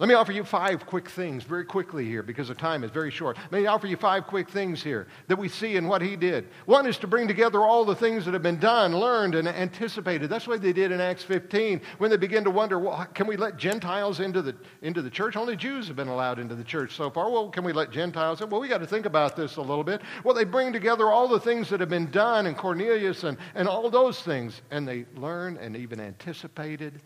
Let 0.00 0.08
me 0.08 0.14
offer 0.14 0.32
you 0.32 0.44
five 0.44 0.86
quick 0.86 1.10
things 1.10 1.44
very 1.44 1.66
quickly 1.66 2.06
here 2.06 2.22
because 2.22 2.48
the 2.48 2.54
time 2.54 2.84
is 2.84 2.90
very 2.90 3.10
short. 3.10 3.36
Let 3.50 3.60
me 3.60 3.66
offer 3.66 3.86
you 3.86 3.98
five 3.98 4.26
quick 4.26 4.48
things 4.48 4.82
here 4.82 5.06
that 5.28 5.36
we 5.36 5.46
see 5.46 5.76
in 5.76 5.86
what 5.86 6.00
he 6.00 6.16
did. 6.16 6.48
One 6.64 6.86
is 6.86 6.96
to 6.98 7.06
bring 7.06 7.28
together 7.28 7.60
all 7.60 7.84
the 7.84 7.94
things 7.94 8.24
that 8.24 8.32
have 8.32 8.42
been 8.42 8.58
done, 8.58 8.96
learned, 8.96 9.34
and 9.34 9.46
anticipated. 9.46 10.30
That's 10.30 10.46
what 10.46 10.62
they 10.62 10.72
did 10.72 10.90
in 10.90 11.02
Acts 11.02 11.22
15 11.24 11.82
when 11.98 12.10
they 12.10 12.16
begin 12.16 12.44
to 12.44 12.50
wonder, 12.50 12.78
well, 12.78 13.06
can 13.12 13.26
we 13.26 13.36
let 13.36 13.58
Gentiles 13.58 14.20
into 14.20 14.40
the, 14.40 14.56
into 14.80 15.02
the 15.02 15.10
church? 15.10 15.36
Only 15.36 15.54
Jews 15.54 15.86
have 15.88 15.96
been 15.96 16.08
allowed 16.08 16.38
into 16.38 16.54
the 16.54 16.64
church 16.64 16.96
so 16.96 17.10
far. 17.10 17.30
Well, 17.30 17.50
can 17.50 17.62
we 17.62 17.74
let 17.74 17.90
Gentiles 17.90 18.40
in? 18.40 18.48
Well, 18.48 18.62
we 18.62 18.68
got 18.68 18.78
to 18.78 18.86
think 18.86 19.04
about 19.04 19.36
this 19.36 19.56
a 19.56 19.60
little 19.60 19.84
bit. 19.84 20.00
Well, 20.24 20.34
they 20.34 20.44
bring 20.44 20.72
together 20.72 21.10
all 21.10 21.28
the 21.28 21.40
things 21.40 21.68
that 21.68 21.80
have 21.80 21.90
been 21.90 22.10
done 22.10 22.46
and 22.46 22.56
Cornelius 22.56 23.24
and, 23.24 23.36
and 23.54 23.68
all 23.68 23.90
those 23.90 24.22
things, 24.22 24.62
and 24.70 24.88
they 24.88 25.04
learn 25.14 25.58
and 25.58 25.76
even 25.76 26.00
anticipated 26.00 27.02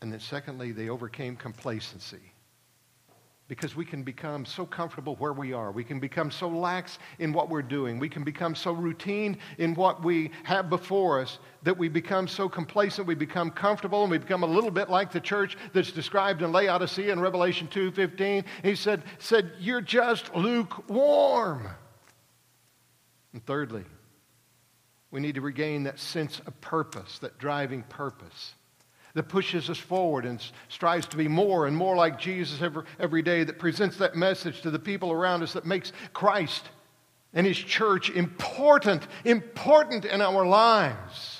And 0.00 0.12
then, 0.12 0.20
secondly, 0.20 0.72
they 0.72 0.88
overcame 0.88 1.36
complacency. 1.36 2.32
Because 3.48 3.74
we 3.74 3.86
can 3.86 4.02
become 4.02 4.44
so 4.44 4.66
comfortable 4.66 5.16
where 5.16 5.32
we 5.32 5.54
are. 5.54 5.72
We 5.72 5.82
can 5.82 5.98
become 5.98 6.30
so 6.30 6.48
lax 6.48 6.98
in 7.18 7.32
what 7.32 7.48
we're 7.48 7.62
doing. 7.62 7.98
We 7.98 8.10
can 8.10 8.22
become 8.22 8.54
so 8.54 8.72
routine 8.72 9.38
in 9.56 9.74
what 9.74 10.04
we 10.04 10.32
have 10.44 10.68
before 10.68 11.22
us 11.22 11.38
that 11.62 11.76
we 11.76 11.88
become 11.88 12.28
so 12.28 12.46
complacent, 12.46 13.06
we 13.06 13.14
become 13.14 13.50
comfortable, 13.50 14.02
and 14.02 14.10
we 14.10 14.18
become 14.18 14.42
a 14.42 14.46
little 14.46 14.70
bit 14.70 14.90
like 14.90 15.10
the 15.10 15.20
church 15.20 15.56
that's 15.72 15.90
described 15.92 16.42
in 16.42 16.52
Laodicea 16.52 17.10
in 17.10 17.20
Revelation 17.20 17.68
2.15. 17.68 18.44
He 18.62 18.74
said, 18.74 19.02
said, 19.18 19.52
You're 19.58 19.80
just 19.80 20.34
lukewarm. 20.34 21.68
And 23.32 23.44
thirdly, 23.46 23.84
we 25.10 25.20
need 25.20 25.36
to 25.36 25.40
regain 25.40 25.84
that 25.84 25.98
sense 25.98 26.40
of 26.46 26.60
purpose, 26.60 27.18
that 27.20 27.38
driving 27.38 27.82
purpose 27.84 28.52
that 29.18 29.28
pushes 29.28 29.68
us 29.68 29.78
forward 29.78 30.24
and 30.24 30.40
strives 30.68 31.08
to 31.08 31.16
be 31.16 31.26
more 31.26 31.66
and 31.66 31.76
more 31.76 31.96
like 31.96 32.20
Jesus 32.20 32.62
every, 32.62 32.84
every 33.00 33.20
day, 33.20 33.42
that 33.42 33.58
presents 33.58 33.96
that 33.96 34.14
message 34.14 34.62
to 34.62 34.70
the 34.70 34.78
people 34.78 35.10
around 35.10 35.42
us 35.42 35.54
that 35.54 35.66
makes 35.66 35.92
Christ 36.12 36.68
and 37.34 37.44
His 37.44 37.58
church 37.58 38.10
important, 38.10 39.08
important 39.24 40.04
in 40.04 40.22
our 40.22 40.46
lives. 40.46 41.37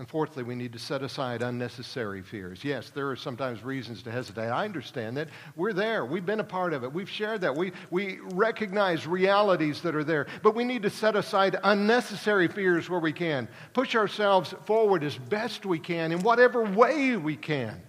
And 0.00 0.08
fourthly, 0.08 0.42
we 0.42 0.54
need 0.54 0.72
to 0.72 0.78
set 0.78 1.02
aside 1.02 1.42
unnecessary 1.42 2.22
fears. 2.22 2.64
Yes, 2.64 2.88
there 2.88 3.10
are 3.10 3.16
sometimes 3.16 3.62
reasons 3.62 4.02
to 4.04 4.10
hesitate. 4.10 4.48
I 4.48 4.64
understand 4.64 5.18
that. 5.18 5.28
We're 5.56 5.74
there. 5.74 6.06
We've 6.06 6.24
been 6.24 6.40
a 6.40 6.44
part 6.44 6.72
of 6.72 6.84
it. 6.84 6.92
We've 6.94 7.06
shared 7.10 7.42
that. 7.42 7.54
We, 7.54 7.72
we 7.90 8.18
recognize 8.22 9.06
realities 9.06 9.82
that 9.82 9.94
are 9.94 10.02
there. 10.02 10.26
But 10.42 10.54
we 10.54 10.64
need 10.64 10.84
to 10.84 10.90
set 10.90 11.16
aside 11.16 11.58
unnecessary 11.62 12.48
fears 12.48 12.88
where 12.88 12.98
we 12.98 13.12
can. 13.12 13.46
Push 13.74 13.94
ourselves 13.94 14.54
forward 14.64 15.04
as 15.04 15.18
best 15.18 15.66
we 15.66 15.78
can 15.78 16.12
in 16.12 16.20
whatever 16.20 16.64
way 16.64 17.18
we 17.18 17.36
can. 17.36 17.82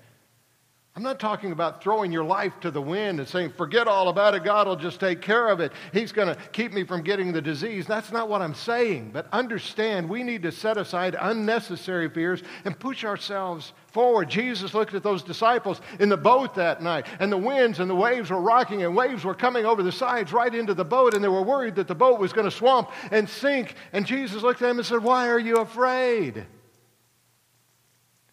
I'm 0.93 1.03
not 1.03 1.21
talking 1.21 1.53
about 1.53 1.81
throwing 1.81 2.11
your 2.11 2.25
life 2.25 2.59
to 2.59 2.69
the 2.69 2.81
wind 2.81 3.19
and 3.19 3.27
saying, 3.27 3.53
forget 3.55 3.87
all 3.87 4.09
about 4.09 4.35
it, 4.35 4.43
God 4.43 4.67
will 4.67 4.75
just 4.75 4.99
take 4.99 5.21
care 5.21 5.47
of 5.47 5.61
it. 5.61 5.71
He's 5.93 6.11
going 6.11 6.27
to 6.27 6.35
keep 6.51 6.73
me 6.73 6.83
from 6.83 7.01
getting 7.01 7.31
the 7.31 7.41
disease. 7.41 7.87
That's 7.87 8.11
not 8.11 8.27
what 8.27 8.41
I'm 8.41 8.53
saying. 8.53 9.11
But 9.13 9.27
understand, 9.31 10.09
we 10.09 10.21
need 10.21 10.43
to 10.43 10.51
set 10.51 10.75
aside 10.75 11.15
unnecessary 11.17 12.09
fears 12.09 12.43
and 12.65 12.77
push 12.77 13.05
ourselves 13.05 13.71
forward. 13.87 14.29
Jesus 14.29 14.73
looked 14.73 14.93
at 14.93 15.01
those 15.01 15.23
disciples 15.23 15.79
in 16.01 16.09
the 16.09 16.17
boat 16.17 16.55
that 16.55 16.83
night, 16.83 17.05
and 17.21 17.31
the 17.31 17.37
winds 17.37 17.79
and 17.79 17.89
the 17.89 17.95
waves 17.95 18.29
were 18.29 18.41
rocking, 18.41 18.83
and 18.83 18.93
waves 18.93 19.23
were 19.23 19.33
coming 19.33 19.65
over 19.65 19.83
the 19.83 19.93
sides 19.93 20.33
right 20.33 20.53
into 20.53 20.73
the 20.73 20.83
boat, 20.83 21.13
and 21.13 21.23
they 21.23 21.29
were 21.29 21.41
worried 21.41 21.75
that 21.75 21.87
the 21.87 21.95
boat 21.95 22.19
was 22.19 22.33
going 22.33 22.45
to 22.45 22.51
swamp 22.51 22.91
and 23.11 23.29
sink. 23.29 23.75
And 23.93 24.05
Jesus 24.05 24.43
looked 24.43 24.61
at 24.61 24.67
them 24.67 24.77
and 24.77 24.85
said, 24.85 25.01
Why 25.01 25.29
are 25.29 25.39
you 25.39 25.57
afraid? 25.57 26.45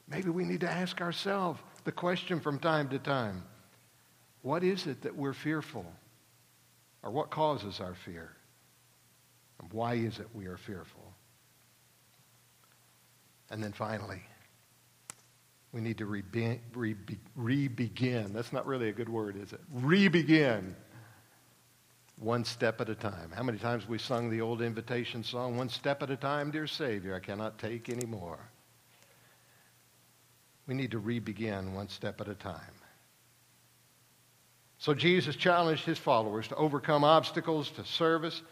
Maybe 0.08 0.30
we 0.30 0.44
need 0.44 0.60
to 0.60 0.70
ask 0.70 1.00
ourselves 1.00 1.60
the 1.88 1.92
question 1.92 2.38
from 2.38 2.58
time 2.58 2.86
to 2.90 2.98
time 2.98 3.42
what 4.42 4.62
is 4.62 4.86
it 4.86 5.00
that 5.02 5.16
we're 5.16 5.32
fearful? 5.32 5.86
Or 7.02 7.10
what 7.10 7.30
causes 7.30 7.80
our 7.80 7.94
fear? 7.94 8.30
And 9.58 9.72
why 9.72 9.94
is 9.94 10.18
it 10.18 10.26
we 10.34 10.44
are 10.48 10.58
fearful? 10.58 11.14
And 13.50 13.64
then 13.64 13.72
finally, 13.72 14.20
we 15.72 15.80
need 15.80 15.96
to 15.96 16.04
re-begin. 16.04 16.60
Re- 17.34 18.32
That's 18.34 18.52
not 18.52 18.66
really 18.66 18.90
a 18.90 18.92
good 18.92 19.08
word, 19.08 19.36
is 19.42 19.54
it? 19.54 19.60
Re-begin 19.72 20.76
one 22.18 22.44
step 22.44 22.82
at 22.82 22.90
a 22.90 22.94
time. 22.94 23.32
How 23.34 23.42
many 23.42 23.56
times 23.56 23.88
we 23.88 23.96
sung 23.96 24.28
the 24.28 24.42
old 24.42 24.60
invitation 24.60 25.24
song, 25.24 25.56
One 25.56 25.70
Step 25.70 26.02
at 26.02 26.10
a 26.10 26.16
Time, 26.16 26.50
Dear 26.50 26.66
Savior, 26.66 27.16
I 27.16 27.20
cannot 27.20 27.58
take 27.58 27.88
any 27.88 28.04
more. 28.04 28.38
We 30.68 30.74
need 30.74 30.90
to 30.92 30.98
re-begin 30.98 31.72
one 31.72 31.88
step 31.88 32.20
at 32.20 32.28
a 32.28 32.34
time. 32.34 32.60
So 34.76 34.94
Jesus 34.94 35.34
challenged 35.34 35.84
his 35.84 35.98
followers 35.98 36.46
to 36.48 36.56
overcome 36.56 37.02
obstacles 37.02 37.70
to 37.72 37.84
service. 37.84 38.42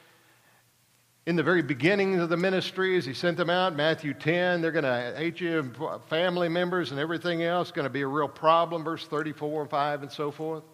In 1.26 1.36
the 1.36 1.42
very 1.42 1.62
beginning 1.62 2.18
of 2.18 2.28
the 2.28 2.36
ministry, 2.36 2.96
as 2.96 3.04
he 3.04 3.12
sent 3.12 3.36
them 3.36 3.50
out, 3.50 3.76
Matthew 3.76 4.14
10, 4.14 4.62
they're 4.62 4.72
going 4.72 4.84
to 4.84 5.14
hate 5.16 5.40
you, 5.40 5.72
family 6.08 6.48
members 6.48 6.90
and 6.90 6.98
everything 6.98 7.42
else, 7.42 7.70
going 7.70 7.84
to 7.84 7.90
be 7.90 8.02
a 8.02 8.06
real 8.08 8.28
problem, 8.28 8.82
verse 8.82 9.06
34 9.06 9.62
and 9.62 9.70
5 9.70 10.02
and 10.02 10.10
so 10.10 10.30
forth. 10.30 10.64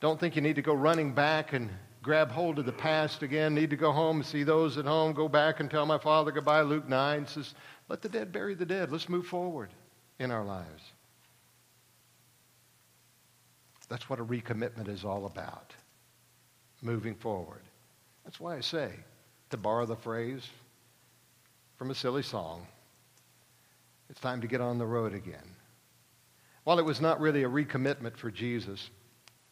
Don't 0.00 0.18
think 0.18 0.34
you 0.34 0.42
need 0.42 0.56
to 0.56 0.62
go 0.62 0.74
running 0.74 1.14
back 1.14 1.52
and 1.52 1.70
grab 2.02 2.32
hold 2.32 2.58
of 2.58 2.66
the 2.66 2.72
past 2.72 3.22
again. 3.22 3.54
Need 3.54 3.70
to 3.70 3.76
go 3.76 3.92
home 3.92 4.16
and 4.16 4.26
see 4.26 4.42
those 4.42 4.76
at 4.76 4.84
home. 4.84 5.12
Go 5.12 5.28
back 5.28 5.60
and 5.60 5.70
tell 5.70 5.86
my 5.86 5.98
father 5.98 6.32
goodbye. 6.32 6.62
Luke 6.62 6.88
9 6.88 7.26
says, 7.28 7.54
let 7.88 8.02
the 8.02 8.08
dead 8.08 8.32
bury 8.32 8.54
the 8.54 8.66
dead. 8.66 8.90
Let's 8.90 9.08
move 9.08 9.26
forward 9.26 9.70
in 10.18 10.30
our 10.30 10.44
lives. 10.44 10.82
That's 13.88 14.08
what 14.08 14.20
a 14.20 14.24
recommitment 14.24 14.88
is 14.88 15.04
all 15.04 15.26
about. 15.26 15.74
Moving 16.80 17.14
forward. 17.14 17.62
That's 18.24 18.40
why 18.40 18.56
I 18.56 18.60
say, 18.60 18.92
to 19.50 19.56
borrow 19.56 19.84
the 19.84 19.96
phrase 19.96 20.48
from 21.76 21.90
a 21.90 21.94
silly 21.94 22.22
song, 22.22 22.66
it's 24.08 24.20
time 24.20 24.40
to 24.40 24.46
get 24.46 24.60
on 24.60 24.78
the 24.78 24.86
road 24.86 25.14
again. 25.14 25.56
While 26.64 26.78
it 26.78 26.84
was 26.84 27.00
not 27.00 27.20
really 27.20 27.42
a 27.42 27.48
recommitment 27.48 28.16
for 28.16 28.30
Jesus, 28.30 28.90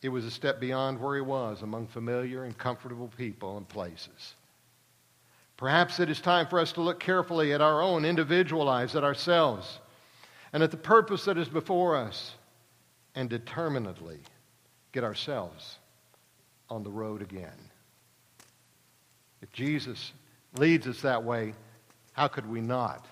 it 0.02 0.08
was 0.08 0.24
a 0.24 0.30
step 0.30 0.60
beyond 0.60 1.00
where 1.00 1.16
he 1.16 1.22
was 1.22 1.62
among 1.62 1.88
familiar 1.88 2.44
and 2.44 2.56
comfortable 2.56 3.10
people 3.16 3.56
and 3.56 3.68
places. 3.68 4.34
Perhaps 5.60 6.00
it 6.00 6.08
is 6.08 6.22
time 6.22 6.46
for 6.46 6.58
us 6.58 6.72
to 6.72 6.80
look 6.80 6.98
carefully 6.98 7.52
at 7.52 7.60
our 7.60 7.82
own 7.82 8.06
individual 8.06 8.64
lives, 8.64 8.96
at 8.96 9.04
ourselves, 9.04 9.78
and 10.54 10.62
at 10.62 10.70
the 10.70 10.76
purpose 10.78 11.26
that 11.26 11.36
is 11.36 11.50
before 11.50 11.96
us, 11.96 12.32
and 13.14 13.28
determinedly 13.28 14.20
get 14.92 15.04
ourselves 15.04 15.76
on 16.70 16.82
the 16.82 16.90
road 16.90 17.20
again. 17.20 17.70
If 19.42 19.52
Jesus 19.52 20.12
leads 20.56 20.86
us 20.86 21.02
that 21.02 21.24
way, 21.24 21.52
how 22.12 22.26
could 22.26 22.48
we 22.48 22.62
not 22.62 23.04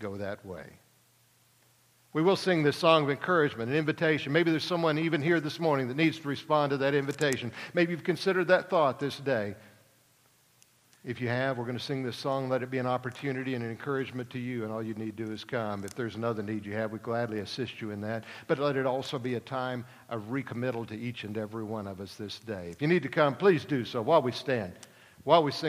go 0.00 0.16
that 0.16 0.44
way? 0.46 0.64
We 2.14 2.22
will 2.22 2.36
sing 2.36 2.62
this 2.62 2.78
song 2.78 3.04
of 3.04 3.10
encouragement, 3.10 3.70
an 3.70 3.76
invitation. 3.76 4.32
Maybe 4.32 4.50
there's 4.50 4.64
someone 4.64 4.98
even 4.98 5.20
here 5.20 5.38
this 5.38 5.60
morning 5.60 5.88
that 5.88 5.98
needs 5.98 6.18
to 6.20 6.28
respond 6.28 6.70
to 6.70 6.78
that 6.78 6.94
invitation. 6.94 7.52
Maybe 7.74 7.92
you've 7.92 8.04
considered 8.04 8.48
that 8.48 8.70
thought 8.70 8.98
this 8.98 9.18
day. 9.18 9.54
If 11.08 11.22
you 11.22 11.28
have, 11.28 11.56
we're 11.56 11.64
going 11.64 11.78
to 11.78 11.82
sing 11.82 12.02
this 12.02 12.18
song. 12.18 12.50
Let 12.50 12.62
it 12.62 12.70
be 12.70 12.76
an 12.76 12.86
opportunity 12.86 13.54
and 13.54 13.64
an 13.64 13.70
encouragement 13.70 14.28
to 14.28 14.38
you, 14.38 14.64
and 14.64 14.70
all 14.70 14.82
you 14.82 14.92
need 14.92 15.16
to 15.16 15.24
do 15.24 15.32
is 15.32 15.42
come. 15.42 15.82
If 15.82 15.94
there's 15.94 16.16
another 16.16 16.42
need 16.42 16.66
you 16.66 16.74
have, 16.74 16.92
we 16.92 16.98
gladly 16.98 17.38
assist 17.38 17.80
you 17.80 17.92
in 17.92 18.02
that. 18.02 18.24
But 18.46 18.58
let 18.58 18.76
it 18.76 18.84
also 18.84 19.18
be 19.18 19.36
a 19.36 19.40
time 19.40 19.86
of 20.10 20.30
recommittal 20.30 20.84
to 20.84 20.94
each 20.94 21.24
and 21.24 21.38
every 21.38 21.64
one 21.64 21.86
of 21.86 22.02
us 22.02 22.16
this 22.16 22.38
day. 22.40 22.68
If 22.70 22.82
you 22.82 22.88
need 22.88 23.04
to 23.04 23.08
come, 23.08 23.34
please 23.34 23.64
do 23.64 23.86
so 23.86 24.02
while 24.02 24.20
we 24.20 24.32
stand, 24.32 24.74
while 25.24 25.42
we 25.42 25.50
sing. 25.50 25.66